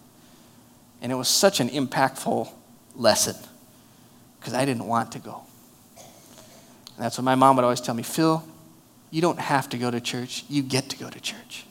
And 1.00 1.12
it 1.12 1.14
was 1.14 1.28
such 1.28 1.60
an 1.60 1.68
impactful 1.68 2.48
lesson 2.96 3.36
because 4.40 4.54
I 4.54 4.64
didn't 4.64 4.86
want 4.86 5.12
to 5.12 5.18
go. 5.20 5.42
And 5.96 7.04
that's 7.04 7.18
what 7.18 7.24
my 7.24 7.34
mom 7.34 7.56
would 7.56 7.64
always 7.64 7.80
tell 7.80 7.94
me 7.94 8.02
Phil, 8.02 8.44
you 9.10 9.20
don't 9.20 9.38
have 9.38 9.68
to 9.68 9.78
go 9.78 9.90
to 9.90 10.00
church, 10.00 10.44
you 10.48 10.62
get 10.62 10.88
to 10.90 10.96
go 10.96 11.08
to 11.08 11.20
church. 11.20 11.66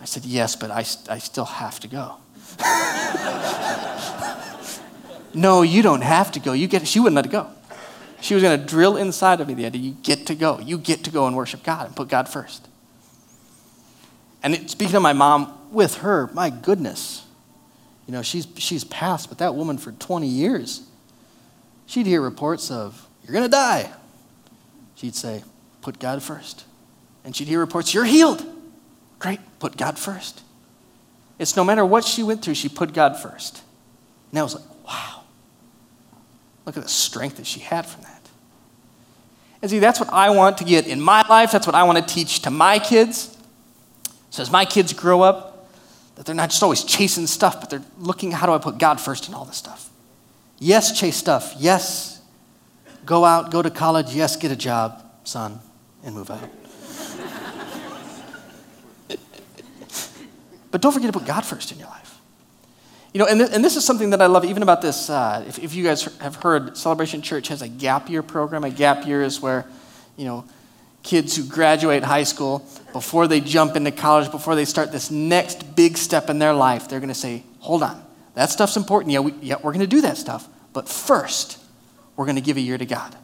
I 0.00 0.04
said, 0.04 0.24
Yes, 0.24 0.56
but 0.56 0.70
I, 0.70 0.84
I 1.08 1.18
still 1.18 1.44
have 1.44 1.80
to 1.80 1.88
go. 1.88 2.16
no, 5.34 5.62
you 5.62 5.82
don't 5.82 6.02
have 6.02 6.32
to 6.32 6.40
go. 6.40 6.52
You 6.52 6.66
get, 6.66 6.86
she 6.86 7.00
wouldn't 7.00 7.16
let 7.16 7.26
it 7.26 7.32
go. 7.32 7.48
She 8.20 8.34
was 8.34 8.42
going 8.42 8.60
to 8.60 8.66
drill 8.66 8.96
inside 8.96 9.40
of 9.40 9.48
me 9.48 9.54
the 9.54 9.66
idea 9.66 9.80
you 9.80 9.96
get 10.02 10.26
to 10.26 10.34
go. 10.34 10.58
You 10.58 10.78
get 10.78 11.04
to 11.04 11.10
go 11.10 11.26
and 11.26 11.36
worship 11.36 11.62
God 11.62 11.86
and 11.86 11.96
put 11.96 12.08
God 12.08 12.28
first. 12.28 12.68
And 14.42 14.54
it, 14.54 14.70
speaking 14.70 14.96
of 14.96 15.02
my 15.02 15.12
mom, 15.12 15.56
with 15.70 15.98
her, 15.98 16.28
my 16.32 16.50
goodness, 16.50 17.24
you 18.06 18.12
know, 18.12 18.22
she's, 18.22 18.46
she's 18.56 18.84
passed, 18.84 19.28
but 19.28 19.38
that 19.38 19.54
woman 19.54 19.78
for 19.78 19.92
20 19.92 20.26
years, 20.26 20.82
she'd 21.86 22.06
hear 22.06 22.20
reports 22.20 22.70
of, 22.70 23.08
you're 23.22 23.32
going 23.32 23.44
to 23.44 23.50
die. 23.50 23.90
She'd 24.96 25.14
say, 25.14 25.44
put 25.80 25.98
God 25.98 26.22
first. 26.22 26.64
And 27.24 27.36
she'd 27.36 27.48
hear 27.48 27.60
reports, 27.60 27.94
you're 27.94 28.04
healed. 28.04 28.44
Great, 29.18 29.40
put 29.60 29.76
God 29.76 29.98
first. 29.98 30.42
It's 31.38 31.56
no 31.56 31.64
matter 31.64 31.86
what 31.86 32.04
she 32.04 32.22
went 32.22 32.42
through, 32.42 32.54
she 32.54 32.68
put 32.68 32.92
God 32.92 33.16
first. 33.16 33.62
And 34.30 34.38
I 34.38 34.42
was 34.42 34.54
like, 34.54 34.64
wow. 34.86 35.22
Look 36.66 36.76
at 36.76 36.82
the 36.82 36.88
strength 36.88 37.36
that 37.36 37.46
she 37.46 37.60
had 37.60 37.86
from 37.86 38.02
that. 38.02 38.20
And 39.62 39.70
see, 39.70 39.78
that's 39.78 40.00
what 40.00 40.10
I 40.10 40.30
want 40.30 40.58
to 40.58 40.64
get 40.64 40.86
in 40.86 41.00
my 41.00 41.26
life. 41.28 41.52
That's 41.52 41.66
what 41.66 41.76
I 41.76 41.84
want 41.84 41.98
to 41.98 42.14
teach 42.14 42.40
to 42.42 42.50
my 42.50 42.78
kids. 42.78 43.36
So 44.30 44.42
as 44.42 44.50
my 44.50 44.64
kids 44.64 44.92
grow 44.92 45.22
up, 45.22 45.68
that 46.16 46.26
they're 46.26 46.34
not 46.34 46.50
just 46.50 46.62
always 46.62 46.84
chasing 46.84 47.26
stuff, 47.26 47.60
but 47.60 47.70
they're 47.70 47.84
looking, 47.98 48.30
how 48.30 48.46
do 48.46 48.52
I 48.52 48.58
put 48.58 48.78
God 48.78 49.00
first 49.00 49.28
in 49.28 49.34
all 49.34 49.44
this 49.44 49.56
stuff? 49.56 49.90
Yes, 50.58 50.98
chase 50.98 51.16
stuff. 51.16 51.54
Yes, 51.58 52.20
go 53.06 53.24
out, 53.24 53.50
go 53.50 53.62
to 53.62 53.70
college. 53.70 54.14
Yes, 54.14 54.36
get 54.36 54.50
a 54.50 54.56
job, 54.56 55.02
son, 55.24 55.58
and 56.04 56.14
move 56.14 56.30
out. 56.30 56.59
But 60.70 60.80
don't 60.80 60.92
forget 60.92 61.12
to 61.12 61.18
put 61.18 61.26
God 61.26 61.44
first 61.44 61.72
in 61.72 61.78
your 61.78 61.88
life. 61.88 62.18
You 63.12 63.18
know, 63.18 63.26
and, 63.26 63.40
th- 63.40 63.50
and 63.52 63.64
this 63.64 63.76
is 63.76 63.84
something 63.84 64.10
that 64.10 64.22
I 64.22 64.26
love 64.26 64.44
even 64.44 64.62
about 64.62 64.82
this. 64.82 65.10
Uh, 65.10 65.44
if, 65.46 65.58
if 65.58 65.74
you 65.74 65.82
guys 65.82 66.04
have 66.18 66.36
heard, 66.36 66.76
Celebration 66.76 67.22
Church 67.22 67.48
has 67.48 67.60
a 67.60 67.68
gap 67.68 68.08
year 68.08 68.22
program. 68.22 68.62
A 68.62 68.70
gap 68.70 69.06
year 69.06 69.22
is 69.22 69.40
where, 69.40 69.66
you 70.16 70.24
know, 70.24 70.44
kids 71.02 71.36
who 71.36 71.44
graduate 71.44 72.04
high 72.04 72.22
school, 72.22 72.64
before 72.92 73.26
they 73.26 73.40
jump 73.40 73.74
into 73.74 73.90
college, 73.90 74.30
before 74.30 74.54
they 74.54 74.64
start 74.64 74.92
this 74.92 75.10
next 75.10 75.74
big 75.74 75.96
step 75.96 76.30
in 76.30 76.38
their 76.38 76.52
life, 76.52 76.88
they're 76.88 77.00
going 77.00 77.08
to 77.08 77.14
say, 77.14 77.42
hold 77.58 77.82
on, 77.82 78.00
that 78.34 78.50
stuff's 78.50 78.76
important. 78.76 79.12
Yeah, 79.12 79.20
we, 79.20 79.32
yeah 79.40 79.56
we're 79.56 79.72
going 79.72 79.80
to 79.80 79.86
do 79.86 80.02
that 80.02 80.16
stuff. 80.16 80.48
But 80.72 80.88
first, 80.88 81.58
we're 82.16 82.26
going 82.26 82.36
to 82.36 82.42
give 82.42 82.56
a 82.56 82.60
year 82.60 82.78
to 82.78 82.86
God. 82.86 83.16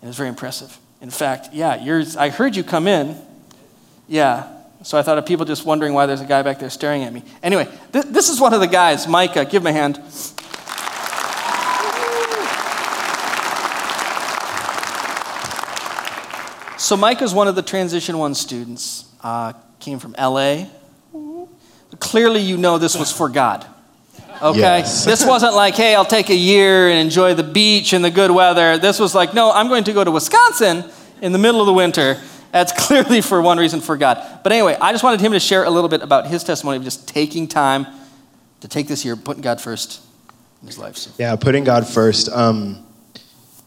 And 0.00 0.08
it's 0.08 0.16
very 0.16 0.28
impressive. 0.28 0.76
In 1.00 1.10
fact, 1.10 1.50
yeah, 1.52 1.82
yours, 1.82 2.16
I 2.16 2.30
heard 2.30 2.56
you 2.56 2.64
come 2.64 2.88
in. 2.88 3.16
Yeah. 4.08 4.50
So 4.84 4.98
I 4.98 5.02
thought 5.02 5.16
of 5.16 5.24
people 5.24 5.46
just 5.46 5.64
wondering 5.64 5.94
why 5.94 6.04
there's 6.04 6.20
a 6.20 6.26
guy 6.26 6.42
back 6.42 6.58
there 6.58 6.68
staring 6.68 7.04
at 7.04 7.12
me. 7.12 7.22
Anyway, 7.42 7.66
th- 7.94 8.04
this 8.04 8.28
is 8.28 8.38
one 8.38 8.52
of 8.52 8.60
the 8.60 8.66
guys, 8.66 9.08
Micah. 9.08 9.46
Give 9.46 9.62
him 9.62 9.68
a 9.68 9.72
hand. 9.72 9.96
So 16.78 16.98
Micah's 16.98 17.32
one 17.32 17.48
of 17.48 17.54
the 17.54 17.62
Transition 17.62 18.18
One 18.18 18.34
students. 18.34 19.06
Uh, 19.22 19.54
came 19.80 19.98
from 19.98 20.14
LA. 20.18 20.66
Clearly, 21.98 22.42
you 22.42 22.58
know 22.58 22.76
this 22.76 22.94
was 22.94 23.10
for 23.10 23.30
God. 23.30 23.66
Okay? 24.42 24.58
Yes. 24.58 25.06
this 25.06 25.24
wasn't 25.24 25.54
like, 25.54 25.76
hey, 25.76 25.94
I'll 25.94 26.04
take 26.04 26.28
a 26.28 26.34
year 26.34 26.90
and 26.90 26.98
enjoy 26.98 27.32
the 27.32 27.42
beach 27.42 27.94
and 27.94 28.04
the 28.04 28.10
good 28.10 28.30
weather. 28.30 28.76
This 28.76 29.00
was 29.00 29.14
like, 29.14 29.32
no, 29.32 29.50
I'm 29.50 29.68
going 29.68 29.84
to 29.84 29.94
go 29.94 30.04
to 30.04 30.10
Wisconsin 30.10 30.84
in 31.22 31.32
the 31.32 31.38
middle 31.38 31.60
of 31.60 31.66
the 31.66 31.72
winter. 31.72 32.20
That's 32.54 32.70
clearly 32.86 33.20
for 33.20 33.42
one 33.42 33.58
reason 33.58 33.80
for 33.80 33.96
God. 33.96 34.40
But 34.44 34.52
anyway, 34.52 34.78
I 34.80 34.92
just 34.92 35.02
wanted 35.02 35.20
him 35.20 35.32
to 35.32 35.40
share 35.40 35.64
a 35.64 35.70
little 35.70 35.88
bit 35.88 36.02
about 36.02 36.28
his 36.28 36.44
testimony 36.44 36.76
of 36.76 36.84
just 36.84 37.08
taking 37.08 37.48
time 37.48 37.84
to 38.60 38.68
take 38.68 38.86
this 38.86 39.04
year, 39.04 39.16
putting 39.16 39.42
God 39.42 39.60
first 39.60 40.00
in 40.60 40.68
his 40.68 40.78
life. 40.78 40.96
So. 40.96 41.10
Yeah, 41.18 41.34
putting 41.34 41.64
God 41.64 41.84
first. 41.84 42.28
Um, 42.28 42.86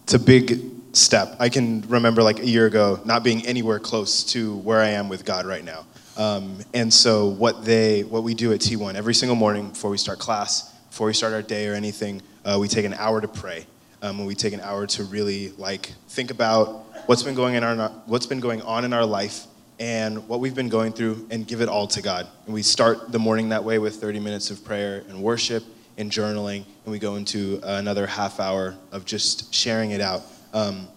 it's 0.04 0.13
a 0.13 0.19
big 0.19 0.62
step. 0.93 1.36
I 1.38 1.50
can 1.50 1.82
remember 1.89 2.23
like 2.23 2.39
a 2.39 2.47
year 2.47 2.65
ago 2.65 3.02
not 3.04 3.26
being 3.26 3.45
anywhere 3.45 3.78
close 3.78 4.23
to 4.32 4.56
where 4.60 4.80
I 4.80 4.91
am 4.91 5.10
with 5.10 5.26
God 5.26 5.45
right 5.45 5.65
now. 5.65 5.86
Um, 6.15 6.60
and 6.73 6.91
so 6.91 7.28
what 7.28 7.65
they, 7.65 8.06
what 8.06 8.23
we 8.23 8.36
do 8.36 8.54
at 8.54 8.62
T1 8.62 8.95
every 8.95 9.13
single 9.13 9.36
morning 9.36 9.67
before 9.67 9.91
we 9.91 9.97
start 9.97 10.17
class, 10.17 10.73
before 10.89 11.08
we 11.08 11.13
start 11.13 11.34
our 11.34 11.41
day 11.41 11.67
or 11.67 11.73
anything, 11.73 12.21
uh, 12.45 12.58
we 12.58 12.69
take 12.69 12.86
an 12.86 12.93
hour 12.93 13.19
to 13.19 13.28
pray. 13.28 13.65
Um, 14.01 14.19
and 14.19 14.27
we 14.27 14.36
take 14.36 14.53
an 14.53 14.62
hour 14.62 14.86
to 14.88 15.03
really 15.03 15.49
like 15.57 15.91
think 16.10 16.31
about 16.31 16.86
what's 17.07 17.23
been 17.23 17.36
going 17.36 17.55
in 17.55 17.63
our, 17.63 17.89
what's 18.05 18.25
been 18.25 18.39
going 18.39 18.62
on 18.62 18.86
in 18.86 18.93
our 18.93 19.05
life 19.05 19.47
and 19.79 20.27
what 20.27 20.39
we've 20.39 20.55
been 20.55 20.69
going 20.69 20.91
through 20.91 21.27
and 21.29 21.47
give 21.47 21.62
it 21.62 21.69
all 21.69 21.88
to 21.88 22.01
God. 22.01 22.27
And 22.45 22.53
we 22.53 22.63
start 22.63 23.12
the 23.12 23.19
morning 23.19 23.49
that 23.49 23.63
way 23.63 23.79
with 23.79 23.95
30 23.95 24.19
minutes 24.19 24.49
of 24.51 24.63
prayer 24.63 25.03
and 25.07 25.21
worship 25.21 25.63
and 25.97 26.12
journaling, 26.12 26.63
and 26.86 26.91
we 26.91 26.99
go 26.99 27.15
into 27.15 27.60
another 27.63 28.05
half 28.05 28.39
hour 28.39 28.75
of 28.91 29.05
just 29.05 29.53
sharing 29.53 29.91
it 29.91 30.01
out 30.01 30.21
um, 30.53 30.88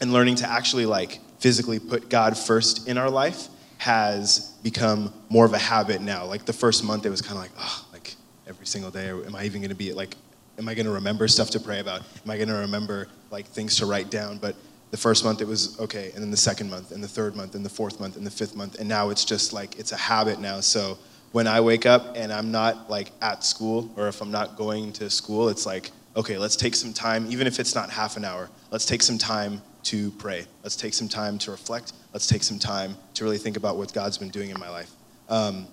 and 0.00 0.12
learning 0.12 0.36
to 0.36 0.48
actually 0.48 0.86
like 0.86 1.20
physically 1.38 1.78
put 1.78 2.08
God 2.08 2.38
first 2.38 2.88
in 2.88 2.98
our 2.98 3.10
life 3.10 3.48
has 3.78 4.52
become 4.62 5.12
more 5.28 5.44
of 5.44 5.52
a 5.52 5.58
habit 5.58 6.00
now. 6.00 6.24
Like 6.24 6.44
the 6.44 6.52
first 6.52 6.84
month, 6.84 7.04
it 7.04 7.10
was 7.10 7.20
kind 7.20 7.36
of 7.36 7.42
like, 7.42 7.50
oh, 7.58 7.86
like 7.92 8.14
every 8.46 8.66
single 8.66 8.90
day, 8.90 9.08
am 9.08 9.34
I 9.34 9.44
even 9.44 9.60
going 9.60 9.70
to 9.70 9.74
be 9.74 9.92
like, 9.92 10.16
am 10.58 10.68
I 10.68 10.74
going 10.74 10.86
to 10.86 10.92
remember 10.92 11.28
stuff 11.28 11.50
to 11.50 11.60
pray 11.60 11.80
about? 11.80 12.00
Am 12.24 12.30
I 12.30 12.36
going 12.36 12.48
to 12.48 12.54
remember 12.54 13.08
like 13.30 13.46
things 13.46 13.76
to 13.78 13.86
write 13.86 14.10
down? 14.10 14.38
But 14.38 14.56
the 14.90 14.96
first 14.96 15.24
month 15.24 15.40
it 15.40 15.48
was 15.48 15.78
okay, 15.80 16.10
and 16.14 16.22
then 16.22 16.30
the 16.30 16.36
second 16.36 16.70
month, 16.70 16.92
and 16.92 17.02
the 17.02 17.08
third 17.08 17.34
month, 17.34 17.54
and 17.54 17.64
the 17.64 17.70
fourth 17.70 17.98
month, 18.00 18.16
and 18.16 18.26
the 18.26 18.30
fifth 18.30 18.54
month, 18.54 18.78
and 18.78 18.88
now 18.88 19.10
it's 19.10 19.24
just 19.24 19.52
like 19.52 19.78
it's 19.78 19.92
a 19.92 19.96
habit 19.96 20.40
now. 20.40 20.60
So 20.60 20.98
when 21.32 21.46
I 21.46 21.60
wake 21.60 21.84
up 21.84 22.16
and 22.16 22.32
I'm 22.32 22.52
not 22.52 22.88
like 22.88 23.10
at 23.20 23.44
school, 23.44 23.90
or 23.96 24.08
if 24.08 24.20
I'm 24.20 24.30
not 24.30 24.56
going 24.56 24.92
to 24.94 25.10
school, 25.10 25.48
it's 25.48 25.66
like 25.66 25.90
okay, 26.16 26.38
let's 26.38 26.56
take 26.56 26.74
some 26.74 26.92
time, 26.92 27.26
even 27.30 27.46
if 27.46 27.58
it's 27.58 27.74
not 27.74 27.90
half 27.90 28.16
an 28.16 28.24
hour, 28.24 28.48
let's 28.70 28.86
take 28.86 29.02
some 29.02 29.18
time 29.18 29.60
to 29.84 30.10
pray. 30.12 30.46
Let's 30.62 30.76
take 30.76 30.94
some 30.94 31.08
time 31.08 31.38
to 31.38 31.50
reflect. 31.50 31.92
Let's 32.12 32.26
take 32.26 32.42
some 32.42 32.58
time 32.58 32.96
to 33.14 33.24
really 33.24 33.38
think 33.38 33.56
about 33.56 33.76
what 33.76 33.92
God's 33.92 34.16
been 34.16 34.30
doing 34.30 34.50
in 34.50 34.58
my 34.58 34.70
life. 34.70 34.90
Um, 35.28 35.66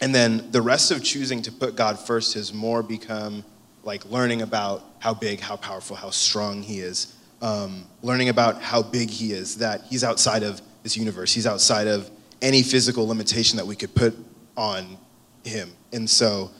and 0.00 0.14
then 0.14 0.50
the 0.52 0.62
rest 0.62 0.90
of 0.90 1.02
choosing 1.02 1.42
to 1.42 1.52
put 1.52 1.74
God 1.74 1.98
first 1.98 2.34
has 2.34 2.54
more 2.54 2.82
become 2.82 3.44
like 3.82 4.04
learning 4.06 4.42
about 4.42 4.84
how 4.98 5.14
big, 5.14 5.40
how 5.40 5.56
powerful, 5.56 5.96
how 5.96 6.10
strong 6.10 6.62
He 6.62 6.80
is. 6.80 7.16
Um, 7.42 7.86
learning 8.02 8.28
about 8.28 8.60
how 8.60 8.82
big 8.82 9.10
He 9.10 9.32
is, 9.32 9.56
that 9.56 9.82
He's 9.88 10.04
outside 10.04 10.42
of 10.42 10.60
this 10.82 10.96
universe, 10.96 11.32
He's 11.32 11.46
outside 11.46 11.86
of 11.86 12.10
any 12.42 12.62
physical 12.62 13.06
limitation 13.06 13.56
that 13.56 13.66
we 13.66 13.76
could 13.76 13.94
put 13.94 14.14
on 14.56 14.96
Him. 15.44 15.70
And 15.92 16.08
so 16.08 16.50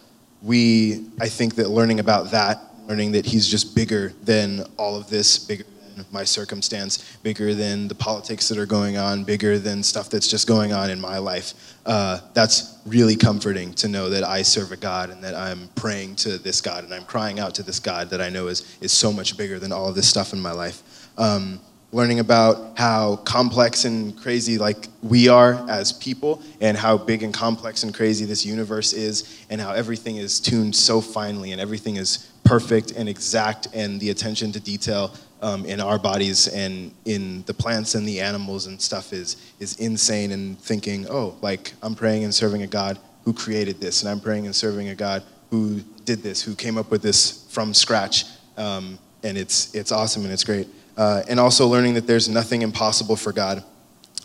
we, 0.42 1.06
I 1.20 1.28
think 1.28 1.56
that 1.56 1.68
learning 1.68 2.00
about 2.00 2.30
that 2.30 2.70
learning 2.90 3.12
that 3.12 3.24
he's 3.24 3.46
just 3.46 3.76
bigger 3.76 4.12
than 4.24 4.64
all 4.76 4.96
of 4.96 5.08
this, 5.08 5.38
bigger 5.38 5.64
my 6.12 6.24
circumstance, 6.24 7.16
bigger 7.22 7.54
than 7.54 7.88
the 7.88 7.94
politics 7.94 8.48
that 8.48 8.58
are 8.58 8.66
going 8.66 8.96
on, 8.96 9.24
bigger 9.24 9.58
than 9.58 9.82
stuff 9.82 10.08
that's 10.08 10.28
just 10.28 10.46
going 10.46 10.72
on 10.72 10.90
in 10.90 11.00
my 11.00 11.18
life. 11.18 11.54
Uh, 11.86 12.20
that's 12.34 12.78
really 12.86 13.16
comforting 13.16 13.72
to 13.74 13.88
know 13.88 14.10
that 14.10 14.24
I 14.24 14.42
serve 14.42 14.72
a 14.72 14.76
God 14.76 15.10
and 15.10 15.22
that 15.22 15.34
I'm 15.34 15.68
praying 15.74 16.16
to 16.16 16.38
this 16.38 16.60
God 16.60 16.84
and 16.84 16.92
I'm 16.92 17.04
crying 17.04 17.40
out 17.40 17.54
to 17.56 17.62
this 17.62 17.80
God 17.80 18.10
that 18.10 18.20
I 18.20 18.28
know 18.28 18.48
is, 18.48 18.76
is 18.80 18.92
so 18.92 19.12
much 19.12 19.36
bigger 19.36 19.58
than 19.58 19.72
all 19.72 19.88
of 19.88 19.94
this 19.94 20.08
stuff 20.08 20.32
in 20.32 20.40
my 20.40 20.52
life. 20.52 20.82
Um, 21.18 21.60
learning 21.92 22.20
about 22.20 22.78
how 22.78 23.16
complex 23.16 23.84
and 23.84 24.16
crazy 24.16 24.58
like 24.58 24.86
we 25.02 25.28
are 25.28 25.68
as 25.68 25.92
people 25.92 26.40
and 26.60 26.76
how 26.76 26.96
big 26.96 27.24
and 27.24 27.34
complex 27.34 27.82
and 27.82 27.92
crazy 27.92 28.24
this 28.24 28.46
universe 28.46 28.92
is 28.92 29.44
and 29.50 29.60
how 29.60 29.72
everything 29.72 30.16
is 30.16 30.38
tuned 30.38 30.74
so 30.74 31.00
finely 31.00 31.50
and 31.50 31.60
everything 31.60 31.96
is 31.96 32.30
perfect 32.44 32.92
and 32.92 33.08
exact 33.08 33.66
and 33.74 33.98
the 34.00 34.10
attention 34.10 34.52
to 34.52 34.60
detail 34.60 35.12
um, 35.42 35.64
in 35.64 35.80
our 35.80 35.98
bodies 35.98 36.48
and 36.48 36.92
in 37.04 37.42
the 37.44 37.54
plants 37.54 37.94
and 37.94 38.06
the 38.06 38.20
animals 38.20 38.66
and 38.66 38.80
stuff 38.80 39.12
is 39.12 39.52
is 39.58 39.76
insane 39.78 40.32
and 40.32 40.58
thinking 40.58 41.06
oh 41.08 41.36
like 41.40 41.72
i'm 41.82 41.94
praying 41.94 42.24
and 42.24 42.34
serving 42.34 42.62
a 42.62 42.66
god 42.66 42.98
who 43.24 43.32
created 43.32 43.80
this 43.80 44.02
and 44.02 44.10
i'm 44.10 44.20
praying 44.20 44.44
and 44.44 44.54
serving 44.54 44.88
a 44.88 44.94
god 44.94 45.22
who 45.50 45.80
did 46.04 46.22
this 46.22 46.42
who 46.42 46.54
came 46.54 46.76
up 46.76 46.90
with 46.90 47.02
this 47.02 47.46
from 47.50 47.72
scratch 47.72 48.24
um, 48.56 48.98
and 49.22 49.38
it's 49.38 49.74
it's 49.74 49.92
awesome 49.92 50.24
and 50.24 50.32
it's 50.32 50.44
great 50.44 50.68
uh, 51.00 51.22
and 51.28 51.40
also 51.40 51.66
learning 51.66 51.94
that 51.94 52.06
there's 52.06 52.28
nothing 52.28 52.60
impossible 52.60 53.16
for 53.16 53.32
God. 53.32 53.64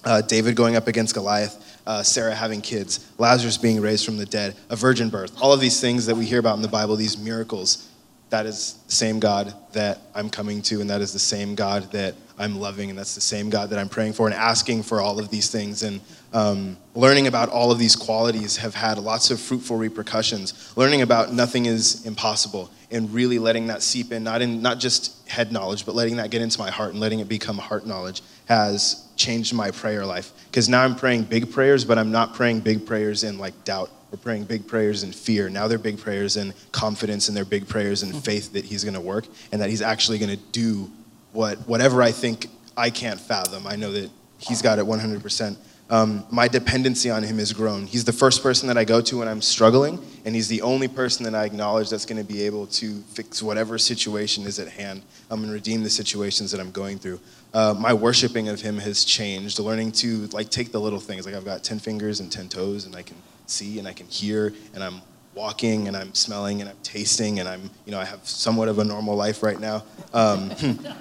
Uh, 0.03 0.21
David 0.21 0.57
going 0.57 0.75
up 0.75 0.87
against 0.87 1.15
Goliath, 1.15 1.79
uh, 1.87 2.03
Sarah 2.03 2.35
having 2.35 2.59
kids, 2.61 3.11
Lazarus 3.17 3.57
being 3.57 3.79
raised 3.79 4.05
from 4.05 4.17
the 4.17 4.25
dead, 4.25 4.55
a 4.69 4.75
virgin 4.75 5.09
birth, 5.09 5.41
all 5.41 5.53
of 5.53 5.61
these 5.61 5.79
things 5.79 6.05
that 6.05 6.15
we 6.15 6.25
hear 6.25 6.39
about 6.39 6.57
in 6.57 6.61
the 6.61 6.67
Bible, 6.67 6.97
these 6.97 7.17
miracles, 7.17 7.89
that 8.35 8.45
is 8.45 8.73
the 8.87 8.91
same 8.91 9.21
God 9.21 9.53
that 9.71 10.01
I'm 10.13 10.29
coming 10.29 10.61
to, 10.63 10.81
and 10.81 10.89
that 10.89 10.99
is 10.99 11.13
the 11.13 11.19
same 11.19 11.55
God 11.55 11.89
that 11.93 12.15
I'm 12.37 12.59
loving, 12.59 12.89
and 12.89 12.99
that's 12.99 13.15
the 13.15 13.21
same 13.21 13.49
God 13.49 13.69
that 13.69 13.79
I'm 13.79 13.87
praying 13.87 14.11
for 14.11 14.27
and 14.27 14.35
asking 14.35 14.83
for 14.83 14.99
all 14.99 15.19
of 15.19 15.29
these 15.29 15.49
things. 15.49 15.83
And 15.83 16.01
um, 16.33 16.75
learning 16.95 17.27
about 17.27 17.47
all 17.47 17.71
of 17.71 17.79
these 17.79 17.95
qualities 17.95 18.57
have 18.57 18.75
had 18.75 18.97
lots 18.97 19.31
of 19.31 19.39
fruitful 19.39 19.77
repercussions. 19.77 20.73
Learning 20.75 21.01
about 21.01 21.31
nothing 21.31 21.65
is 21.65 22.05
impossible 22.05 22.69
and 22.91 23.13
really 23.13 23.39
letting 23.39 23.67
that 23.67 23.81
seep 23.81 24.11
in, 24.11 24.25
not 24.25 24.41
in 24.41 24.61
not 24.61 24.79
just 24.79 25.25
head 25.29 25.53
knowledge, 25.53 25.85
but 25.85 25.95
letting 25.95 26.17
that 26.17 26.29
get 26.29 26.41
into 26.41 26.59
my 26.59 26.69
heart 26.69 26.91
and 26.91 26.99
letting 26.99 27.21
it 27.21 27.29
become 27.29 27.57
heart 27.57 27.87
knowledge 27.87 28.21
has 28.47 29.07
changed 29.15 29.53
my 29.53 29.71
prayer 29.71 30.05
life. 30.05 30.33
Because 30.47 30.67
now 30.67 30.83
I'm 30.83 30.97
praying 30.97 31.23
big 31.23 31.53
prayers, 31.53 31.85
but 31.85 31.97
I'm 31.97 32.11
not 32.11 32.33
praying 32.33 32.59
big 32.59 32.85
prayers 32.85 33.23
in 33.23 33.37
like 33.37 33.63
doubt. 33.63 33.89
We're 34.11 34.17
praying 34.17 34.45
big 34.45 34.67
prayers 34.67 35.03
in 35.03 35.11
fear. 35.11 35.49
Now 35.49 35.67
they're 35.67 35.77
big 35.77 35.99
prayers 35.99 36.37
in 36.37 36.53
confidence, 36.71 37.27
and 37.27 37.35
they're 37.35 37.45
big 37.45 37.67
prayers 37.67 38.03
in 38.03 38.13
faith 38.13 38.53
that 38.53 38.65
He's 38.65 38.83
going 38.83 38.93
to 38.93 39.01
work 39.01 39.25
and 39.51 39.61
that 39.61 39.69
He's 39.69 39.81
actually 39.81 40.19
going 40.19 40.31
to 40.31 40.43
do 40.51 40.91
what 41.33 41.57
whatever 41.67 42.01
I 42.01 42.11
think 42.11 42.47
I 42.77 42.89
can't 42.89 43.19
fathom. 43.19 43.67
I 43.67 43.75
know 43.75 43.91
that 43.91 44.09
He's 44.37 44.61
got 44.61 44.79
it 44.79 44.85
100% 44.85 45.57
um, 45.89 46.25
my 46.31 46.47
dependency 46.47 47.11
on 47.11 47.21
him 47.21 47.37
has 47.37 47.53
grown. 47.53 47.85
He's 47.85 48.05
the 48.05 48.13
first 48.13 48.41
person 48.41 48.67
that 48.69 48.77
I 48.77 48.85
go 48.85 49.01
to 49.01 49.19
when 49.19 49.27
I'm 49.27 49.41
struggling, 49.41 50.03
and 50.25 50.33
he's 50.33 50.47
the 50.47 50.63
only 50.63 50.87
person 50.87 51.23
that 51.25 51.35
I 51.35 51.45
acknowledge 51.45 51.91
that's 51.91 52.07
going 52.07 52.17
to 52.17 52.23
be 52.23 52.43
able 52.43 52.65
to 52.67 53.01
fix 53.01 53.43
whatever 53.43 53.77
situation 53.77 54.45
is 54.45 54.57
at 54.57 54.67
hand 54.67 55.03
um, 55.29 55.43
and 55.43 55.53
redeem 55.53 55.83
the 55.83 55.89
situations 55.91 56.51
that 56.51 56.59
I'm 56.59 56.71
going 56.71 56.97
through. 56.97 57.19
Uh, 57.53 57.75
my 57.77 57.93
worshiping 57.93 58.49
of 58.49 58.61
him 58.61 58.79
has 58.79 59.05
changed, 59.05 59.59
learning 59.59 59.91
to 59.93 60.25
like 60.27 60.49
take 60.49 60.71
the 60.71 60.79
little 60.79 60.99
things. 60.99 61.25
Like 61.27 61.35
I've 61.35 61.45
got 61.45 61.63
10 61.63 61.77
fingers 61.77 62.19
and 62.19 62.31
10 62.31 62.49
toes, 62.49 62.85
and 62.85 62.95
I 62.95 63.03
can 63.03 63.17
see 63.49 63.79
and 63.79 63.87
I 63.87 63.93
can 63.93 64.07
hear, 64.07 64.53
and 64.73 64.83
I'm 64.83 65.01
walking 65.33 65.87
and 65.87 65.97
I'm 65.97 66.13
smelling 66.13 66.61
and 66.61 66.69
I'm 66.69 66.77
tasting, 66.81 67.39
and 67.39 67.47
I'm, 67.47 67.69
you 67.85 67.91
know, 67.91 67.99
I 67.99 68.05
have 68.05 68.25
somewhat 68.27 68.69
of 68.69 68.79
a 68.79 68.83
normal 68.83 69.15
life 69.15 69.43
right 69.43 69.59
now. 69.59 69.83
Um, 70.13 70.51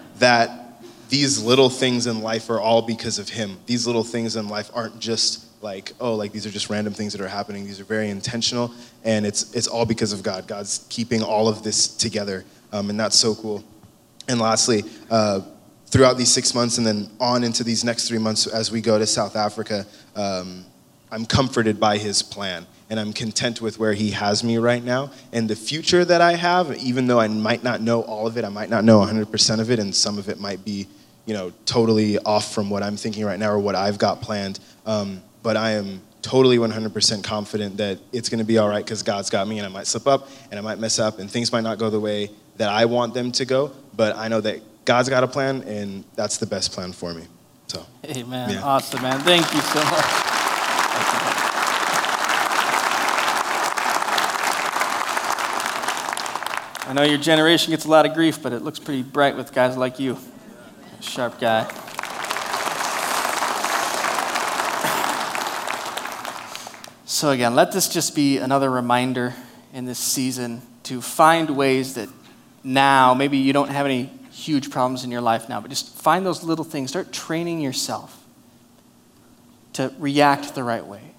that 0.18 0.82
these 1.08 1.42
little 1.42 1.70
things 1.70 2.06
in 2.06 2.20
life 2.20 2.50
are 2.50 2.60
all 2.60 2.82
because 2.82 3.18
of 3.18 3.28
him. 3.28 3.56
These 3.66 3.86
little 3.86 4.04
things 4.04 4.36
in 4.36 4.48
life 4.48 4.70
aren't 4.74 4.98
just 4.98 5.44
like, 5.62 5.92
oh, 6.00 6.14
like 6.14 6.32
these 6.32 6.44
are 6.46 6.50
just 6.50 6.68
random 6.68 6.92
things 6.92 7.12
that 7.12 7.22
are 7.22 7.28
happening. 7.28 7.64
These 7.64 7.80
are 7.80 7.84
very 7.84 8.10
intentional, 8.10 8.72
and 9.02 9.24
it's, 9.24 9.54
it's 9.54 9.66
all 9.66 9.86
because 9.86 10.12
of 10.12 10.22
God. 10.22 10.46
God's 10.46 10.86
keeping 10.90 11.22
all 11.22 11.48
of 11.48 11.62
this 11.62 11.88
together, 11.88 12.44
um, 12.72 12.90
and 12.90 13.00
that's 13.00 13.18
so 13.18 13.34
cool. 13.34 13.64
And 14.28 14.40
lastly, 14.40 14.84
uh, 15.10 15.40
throughout 15.86 16.18
these 16.18 16.32
six 16.32 16.54
months 16.54 16.78
and 16.78 16.86
then 16.86 17.08
on 17.20 17.44
into 17.44 17.62
these 17.62 17.84
next 17.84 18.08
three 18.08 18.18
months 18.18 18.46
as 18.46 18.70
we 18.70 18.80
go 18.80 18.98
to 18.98 19.06
South 19.06 19.36
Africa, 19.36 19.86
um, 20.16 20.64
I'm 21.14 21.26
comforted 21.26 21.78
by 21.78 21.98
his 21.98 22.22
plan 22.24 22.66
and 22.90 22.98
I'm 22.98 23.12
content 23.12 23.60
with 23.60 23.78
where 23.78 23.92
he 23.92 24.10
has 24.10 24.42
me 24.42 24.58
right 24.58 24.82
now. 24.82 25.12
And 25.32 25.48
the 25.48 25.54
future 25.54 26.04
that 26.04 26.20
I 26.20 26.34
have, 26.34 26.76
even 26.78 27.06
though 27.06 27.20
I 27.20 27.28
might 27.28 27.62
not 27.62 27.80
know 27.80 28.02
all 28.02 28.26
of 28.26 28.36
it, 28.36 28.44
I 28.44 28.48
might 28.48 28.68
not 28.68 28.82
know 28.82 28.98
100% 28.98 29.60
of 29.60 29.70
it, 29.70 29.78
and 29.78 29.94
some 29.94 30.18
of 30.18 30.28
it 30.28 30.40
might 30.40 30.64
be, 30.64 30.88
you 31.24 31.34
know, 31.34 31.52
totally 31.66 32.18
off 32.18 32.52
from 32.52 32.68
what 32.68 32.82
I'm 32.82 32.96
thinking 32.96 33.24
right 33.24 33.38
now 33.38 33.52
or 33.52 33.60
what 33.60 33.76
I've 33.76 33.96
got 33.96 34.22
planned. 34.22 34.58
Um, 34.86 35.22
but 35.42 35.56
I 35.56 35.72
am 35.72 36.02
totally 36.20 36.58
100% 36.58 37.22
confident 37.22 37.76
that 37.76 38.00
it's 38.12 38.28
going 38.28 38.38
to 38.40 38.44
be 38.44 38.58
all 38.58 38.68
right 38.68 38.84
because 38.84 39.04
God's 39.04 39.30
got 39.30 39.46
me, 39.46 39.58
and 39.58 39.66
I 39.66 39.70
might 39.70 39.86
slip 39.86 40.08
up 40.08 40.28
and 40.50 40.58
I 40.58 40.62
might 40.62 40.80
mess 40.80 40.98
up, 40.98 41.20
and 41.20 41.30
things 41.30 41.52
might 41.52 41.62
not 41.62 41.78
go 41.78 41.90
the 41.90 42.00
way 42.00 42.30
that 42.56 42.70
I 42.70 42.86
want 42.86 43.14
them 43.14 43.30
to 43.32 43.44
go. 43.44 43.70
But 43.96 44.16
I 44.16 44.26
know 44.26 44.40
that 44.40 44.62
God's 44.84 45.08
got 45.08 45.22
a 45.22 45.28
plan, 45.28 45.62
and 45.62 46.04
that's 46.16 46.38
the 46.38 46.46
best 46.46 46.72
plan 46.72 46.92
for 46.92 47.14
me. 47.14 47.22
So, 47.68 47.86
Amen. 48.04 48.50
Yeah. 48.50 48.62
Awesome, 48.62 49.00
man. 49.00 49.20
Thank 49.20 49.52
you 49.54 49.60
so 49.60 49.82
much. 49.84 50.33
Know 56.94 57.02
your 57.02 57.18
generation 57.18 57.72
gets 57.72 57.84
a 57.84 57.90
lot 57.90 58.06
of 58.06 58.14
grief, 58.14 58.42
but 58.42 58.52
it 58.52 58.62
looks 58.62 58.78
pretty 58.78 59.02
bright 59.02 59.36
with 59.36 59.52
guys 59.52 59.76
like 59.76 59.98
you. 59.98 60.16
Sharp 61.00 61.38
guy. 61.40 61.64
So, 67.04 67.30
again, 67.30 67.54
let 67.54 67.72
this 67.72 67.88
just 67.88 68.14
be 68.14 68.38
another 68.38 68.70
reminder 68.70 69.34
in 69.72 69.84
this 69.84 69.98
season 69.98 70.62
to 70.84 71.00
find 71.00 71.50
ways 71.50 71.94
that 71.94 72.08
now, 72.62 73.12
maybe 73.12 73.38
you 73.38 73.52
don't 73.52 73.70
have 73.70 73.86
any 73.86 74.10
huge 74.30 74.70
problems 74.70 75.04
in 75.04 75.10
your 75.10 75.20
life 75.20 75.48
now, 75.48 75.60
but 75.60 75.70
just 75.70 75.94
find 75.96 76.24
those 76.24 76.42
little 76.42 76.64
things. 76.64 76.90
Start 76.90 77.12
training 77.12 77.60
yourself 77.60 78.24
to 79.74 79.92
react 79.98 80.54
the 80.54 80.62
right 80.62 80.86
way. 80.86 81.13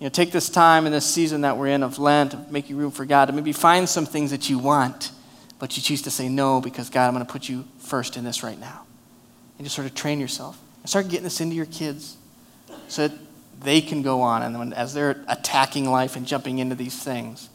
You 0.00 0.06
know, 0.06 0.10
take 0.10 0.32
this 0.32 0.48
time 0.48 0.86
in 0.86 0.92
this 0.92 1.04
season 1.04 1.42
that 1.42 1.58
we're 1.58 1.68
in 1.68 1.82
of 1.82 1.98
Lent, 1.98 2.50
making 2.50 2.78
room 2.78 2.90
for 2.90 3.04
God, 3.04 3.26
to 3.26 3.32
maybe 3.32 3.52
find 3.52 3.86
some 3.86 4.06
things 4.06 4.30
that 4.30 4.48
you 4.48 4.58
want, 4.58 5.12
but 5.58 5.76
you 5.76 5.82
choose 5.82 6.00
to 6.02 6.10
say 6.10 6.26
no 6.28 6.62
because 6.62 6.88
God, 6.88 7.06
I'm 7.06 7.12
going 7.12 7.24
to 7.24 7.30
put 7.30 7.50
you 7.50 7.66
first 7.78 8.16
in 8.16 8.24
this 8.24 8.42
right 8.42 8.58
now. 8.58 8.86
And 9.58 9.66
just 9.66 9.76
sort 9.76 9.86
of 9.86 9.94
train 9.94 10.18
yourself. 10.18 10.58
And 10.80 10.88
start 10.88 11.08
getting 11.08 11.24
this 11.24 11.42
into 11.42 11.54
your 11.54 11.66
kids 11.66 12.16
so 12.88 13.08
that 13.08 13.18
they 13.62 13.82
can 13.82 14.00
go 14.00 14.22
on. 14.22 14.42
And 14.42 14.58
when, 14.58 14.72
as 14.72 14.94
they're 14.94 15.22
attacking 15.28 15.84
life 15.84 16.16
and 16.16 16.26
jumping 16.26 16.60
into 16.60 16.74
these 16.74 17.00
things, 17.02 17.50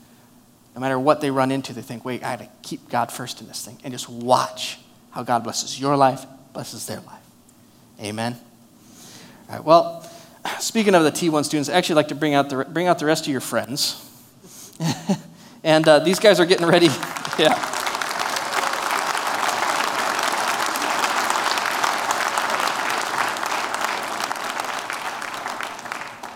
no 0.75 0.81
matter 0.81 0.99
what 0.99 1.21
they 1.21 1.31
run 1.31 1.51
into, 1.51 1.73
they 1.73 1.81
think, 1.81 2.05
wait, 2.05 2.23
I 2.23 2.35
got 2.35 2.43
to 2.43 2.49
keep 2.61 2.89
God 2.89 3.11
first 3.11 3.41
in 3.41 3.47
this 3.47 3.65
thing. 3.65 3.79
And 3.83 3.91
just 3.91 4.07
watch 4.07 4.77
how 5.09 5.23
God 5.23 5.43
blesses 5.43 5.79
your 5.79 5.97
life, 5.97 6.27
blesses 6.53 6.85
their 6.85 6.99
life. 6.99 7.23
Amen. 7.99 8.37
All 9.49 9.55
right, 9.55 9.63
well, 9.63 10.04
speaking 10.59 10.95
of 10.95 11.03
the 11.03 11.11
T1 11.11 11.45
students, 11.45 11.69
I 11.69 11.73
actually 11.73 11.95
like 11.95 12.09
to 12.09 12.15
bring 12.15 12.33
out 12.33 12.49
the, 12.49 12.65
bring 12.65 12.87
out 12.87 12.99
the 12.99 13.05
rest 13.05 13.25
of 13.25 13.31
your 13.31 13.41
friends. 13.41 14.01
and 15.63 15.87
uh, 15.87 15.99
these 15.99 16.19
guys 16.19 16.39
are 16.39 16.45
getting 16.45 16.67
ready. 16.67 16.87
yeah. 17.39 17.71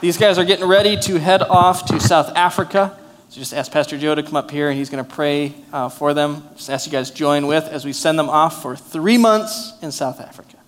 These 0.01 0.17
guys 0.17 0.38
are 0.38 0.45
getting 0.45 0.65
ready 0.65 0.97
to 0.97 1.19
head 1.19 1.41
off 1.41 1.86
to 1.88 1.99
South 1.99 2.36
Africa. 2.36 2.97
So 3.27 3.39
just 3.39 3.53
ask 3.53 3.71
Pastor 3.71 3.97
Joe 3.97 4.15
to 4.15 4.23
come 4.23 4.38
up 4.38 4.49
here 4.49 4.69
and 4.69 4.77
he's 4.77 4.89
going 4.89 5.03
to 5.03 5.10
pray 5.10 5.53
uh, 5.73 5.89
for 5.89 6.13
them. 6.13 6.43
Just 6.55 6.69
ask 6.69 6.86
you 6.86 6.91
guys 6.91 7.12
join 7.12 7.47
with 7.47 7.65
as 7.65 7.86
we 7.86 7.93
send 7.93 8.17
them 8.17 8.29
off 8.29 8.62
for 8.62 8.75
three 8.75 9.17
months 9.17 9.73
in 9.82 9.91
South 9.91 10.21
Africa 10.21 10.59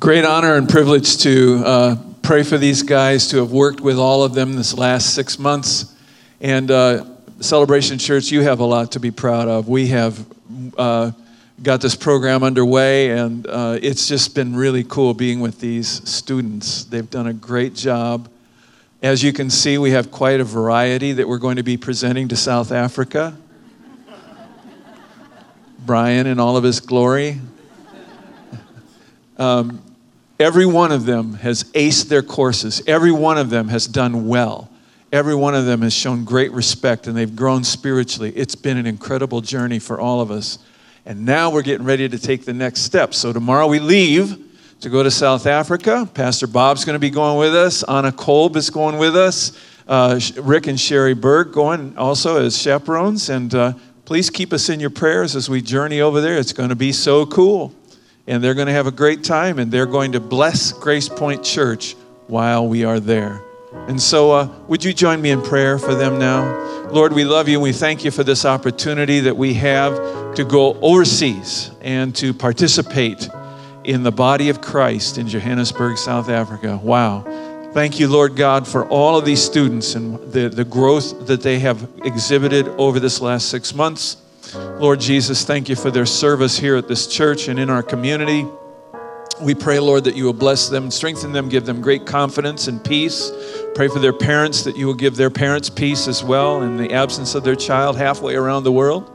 great 0.00 0.24
honor 0.24 0.54
and 0.54 0.66
privilege 0.66 1.18
to 1.18 1.62
uh, 1.62 1.96
pray 2.22 2.42
for 2.42 2.56
these 2.56 2.82
guys, 2.82 3.28
to 3.28 3.36
have 3.36 3.52
worked 3.52 3.82
with 3.82 3.98
all 3.98 4.24
of 4.24 4.32
them 4.32 4.54
this 4.54 4.72
last 4.72 5.14
six 5.14 5.38
months. 5.38 5.94
And 6.40 6.70
uh, 6.70 7.04
Celebration 7.40 7.98
Church, 7.98 8.30
you 8.30 8.40
have 8.40 8.60
a 8.60 8.64
lot 8.64 8.92
to 8.92 8.98
be 8.98 9.10
proud 9.10 9.46
of. 9.46 9.68
We 9.68 9.88
have 9.88 10.24
uh, 10.78 11.10
got 11.62 11.82
this 11.82 11.94
program 11.94 12.42
underway, 12.42 13.10
and 13.10 13.46
uh, 13.46 13.78
it's 13.82 14.08
just 14.08 14.34
been 14.34 14.56
really 14.56 14.84
cool 14.84 15.12
being 15.12 15.38
with 15.38 15.60
these 15.60 16.08
students. 16.08 16.84
They've 16.84 17.10
done 17.10 17.26
a 17.26 17.34
great 17.34 17.74
job. 17.74 18.30
As 19.02 19.22
you 19.22 19.34
can 19.34 19.50
see, 19.50 19.76
we 19.76 19.90
have 19.90 20.10
quite 20.10 20.40
a 20.40 20.44
variety 20.44 21.12
that 21.12 21.28
we're 21.28 21.36
going 21.36 21.56
to 21.56 21.62
be 21.62 21.76
presenting 21.76 22.28
to 22.28 22.36
South 22.36 22.72
Africa. 22.72 23.36
Brian 25.84 26.26
in 26.26 26.40
all 26.40 26.56
of 26.56 26.64
his 26.64 26.80
glory. 26.80 27.38
Um, 29.38 29.80
Every 30.40 30.64
one 30.64 30.90
of 30.90 31.04
them 31.04 31.34
has 31.34 31.64
aced 31.74 32.08
their 32.08 32.22
courses. 32.22 32.82
Every 32.86 33.12
one 33.12 33.36
of 33.36 33.50
them 33.50 33.68
has 33.68 33.86
done 33.86 34.26
well. 34.26 34.70
Every 35.12 35.34
one 35.34 35.54
of 35.54 35.66
them 35.66 35.82
has 35.82 35.92
shown 35.92 36.24
great 36.24 36.50
respect 36.52 37.06
and 37.06 37.14
they've 37.14 37.36
grown 37.36 37.62
spiritually. 37.62 38.32
It's 38.34 38.54
been 38.54 38.78
an 38.78 38.86
incredible 38.86 39.42
journey 39.42 39.78
for 39.78 40.00
all 40.00 40.22
of 40.22 40.30
us. 40.30 40.58
And 41.04 41.26
now 41.26 41.50
we're 41.50 41.60
getting 41.60 41.84
ready 41.84 42.08
to 42.08 42.18
take 42.18 42.46
the 42.46 42.54
next 42.54 42.82
step. 42.82 43.12
So 43.12 43.34
tomorrow 43.34 43.66
we 43.66 43.80
leave 43.80 44.38
to 44.80 44.88
go 44.88 45.02
to 45.02 45.10
South 45.10 45.46
Africa. 45.46 46.08
Pastor 46.14 46.46
Bob's 46.46 46.86
going 46.86 46.94
to 46.94 47.00
be 47.00 47.10
going 47.10 47.38
with 47.38 47.54
us. 47.54 47.82
Anna 47.82 48.10
Kolb 48.10 48.56
is 48.56 48.70
going 48.70 48.96
with 48.96 49.14
us. 49.14 49.52
Uh, 49.86 50.18
Rick 50.38 50.68
and 50.68 50.80
Sherry 50.80 51.12
Berg 51.12 51.52
going 51.52 51.98
also 51.98 52.42
as 52.42 52.56
chaperones. 52.56 53.28
And 53.28 53.54
uh, 53.54 53.74
please 54.06 54.30
keep 54.30 54.54
us 54.54 54.70
in 54.70 54.80
your 54.80 54.88
prayers 54.88 55.36
as 55.36 55.50
we 55.50 55.60
journey 55.60 56.00
over 56.00 56.22
there. 56.22 56.38
It's 56.38 56.54
going 56.54 56.70
to 56.70 56.76
be 56.76 56.92
so 56.92 57.26
cool 57.26 57.74
and 58.30 58.42
they're 58.42 58.54
going 58.54 58.68
to 58.68 58.72
have 58.72 58.86
a 58.86 58.92
great 58.92 59.24
time 59.24 59.58
and 59.58 59.72
they're 59.72 59.86
going 59.86 60.12
to 60.12 60.20
bless 60.20 60.70
Grace 60.72 61.08
Point 61.08 61.42
Church 61.42 61.96
while 62.28 62.66
we 62.66 62.84
are 62.84 63.00
there. 63.00 63.42
And 63.88 64.00
so, 64.00 64.30
uh, 64.30 64.48
would 64.68 64.84
you 64.84 64.92
join 64.92 65.20
me 65.20 65.30
in 65.30 65.42
prayer 65.42 65.80
for 65.80 65.96
them 65.96 66.16
now? 66.20 66.88
Lord, 66.90 67.12
we 67.12 67.24
love 67.24 67.48
you 67.48 67.54
and 67.54 67.62
we 67.62 67.72
thank 67.72 68.04
you 68.04 68.12
for 68.12 68.22
this 68.22 68.44
opportunity 68.44 69.18
that 69.20 69.36
we 69.36 69.54
have 69.54 70.36
to 70.36 70.44
go 70.44 70.74
overseas 70.74 71.72
and 71.80 72.14
to 72.16 72.32
participate 72.32 73.28
in 73.82 74.04
the 74.04 74.12
body 74.12 74.48
of 74.48 74.60
Christ 74.60 75.18
in 75.18 75.26
Johannesburg, 75.26 75.98
South 75.98 76.28
Africa. 76.28 76.78
Wow. 76.80 77.22
Thank 77.72 77.98
you, 77.98 78.06
Lord 78.06 78.36
God, 78.36 78.66
for 78.66 78.86
all 78.86 79.18
of 79.18 79.24
these 79.24 79.42
students 79.42 79.96
and 79.96 80.32
the, 80.32 80.48
the 80.48 80.64
growth 80.64 81.26
that 81.26 81.42
they 81.42 81.58
have 81.58 81.88
exhibited 82.04 82.68
over 82.68 83.00
this 83.00 83.20
last 83.20 83.48
six 83.48 83.74
months. 83.74 84.18
Lord 84.54 85.00
Jesus, 85.00 85.44
thank 85.44 85.68
you 85.68 85.76
for 85.76 85.90
their 85.90 86.06
service 86.06 86.58
here 86.58 86.76
at 86.76 86.88
this 86.88 87.06
church 87.06 87.48
and 87.48 87.58
in 87.58 87.70
our 87.70 87.82
community. 87.82 88.46
We 89.40 89.54
pray, 89.54 89.78
Lord, 89.78 90.04
that 90.04 90.16
you 90.16 90.24
will 90.24 90.32
bless 90.32 90.68
them, 90.68 90.90
strengthen 90.90 91.32
them, 91.32 91.48
give 91.48 91.64
them 91.64 91.80
great 91.80 92.04
confidence 92.04 92.68
and 92.68 92.82
peace. 92.84 93.30
Pray 93.74 93.88
for 93.88 93.98
their 93.98 94.12
parents 94.12 94.64
that 94.64 94.76
you 94.76 94.86
will 94.86 94.94
give 94.94 95.16
their 95.16 95.30
parents 95.30 95.70
peace 95.70 96.08
as 96.08 96.22
well 96.22 96.62
in 96.62 96.76
the 96.76 96.92
absence 96.92 97.34
of 97.34 97.44
their 97.44 97.54
child 97.54 97.96
halfway 97.96 98.34
around 98.34 98.64
the 98.64 98.72
world. 98.72 99.10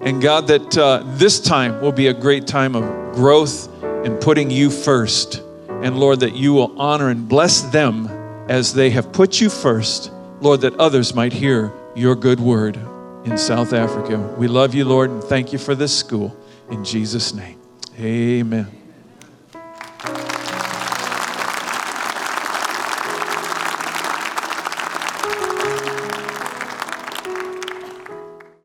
And 0.00 0.20
God, 0.20 0.46
that 0.48 0.76
uh, 0.76 1.02
this 1.04 1.40
time 1.40 1.80
will 1.80 1.92
be 1.92 2.08
a 2.08 2.14
great 2.14 2.46
time 2.46 2.76
of 2.76 3.14
growth 3.14 3.68
and 3.82 4.20
putting 4.20 4.50
you 4.50 4.70
first. 4.70 5.42
And 5.68 5.98
Lord, 5.98 6.20
that 6.20 6.34
you 6.34 6.52
will 6.52 6.80
honor 6.80 7.08
and 7.08 7.28
bless 7.28 7.62
them 7.62 8.06
as 8.48 8.74
they 8.74 8.90
have 8.90 9.12
put 9.12 9.40
you 9.40 9.48
first. 9.50 10.12
Lord, 10.40 10.60
that 10.60 10.74
others 10.74 11.14
might 11.14 11.32
hear 11.32 11.72
your 11.94 12.14
good 12.14 12.38
word 12.38 12.78
in 13.26 13.36
South 13.36 13.72
Africa. 13.72 14.18
We 14.38 14.46
love 14.46 14.74
you, 14.74 14.84
Lord, 14.84 15.10
and 15.10 15.22
thank 15.22 15.52
you 15.52 15.58
for 15.58 15.74
this 15.74 15.96
school. 15.96 16.34
In 16.70 16.84
Jesus' 16.84 17.34
name, 17.34 17.60
amen. 17.98 18.75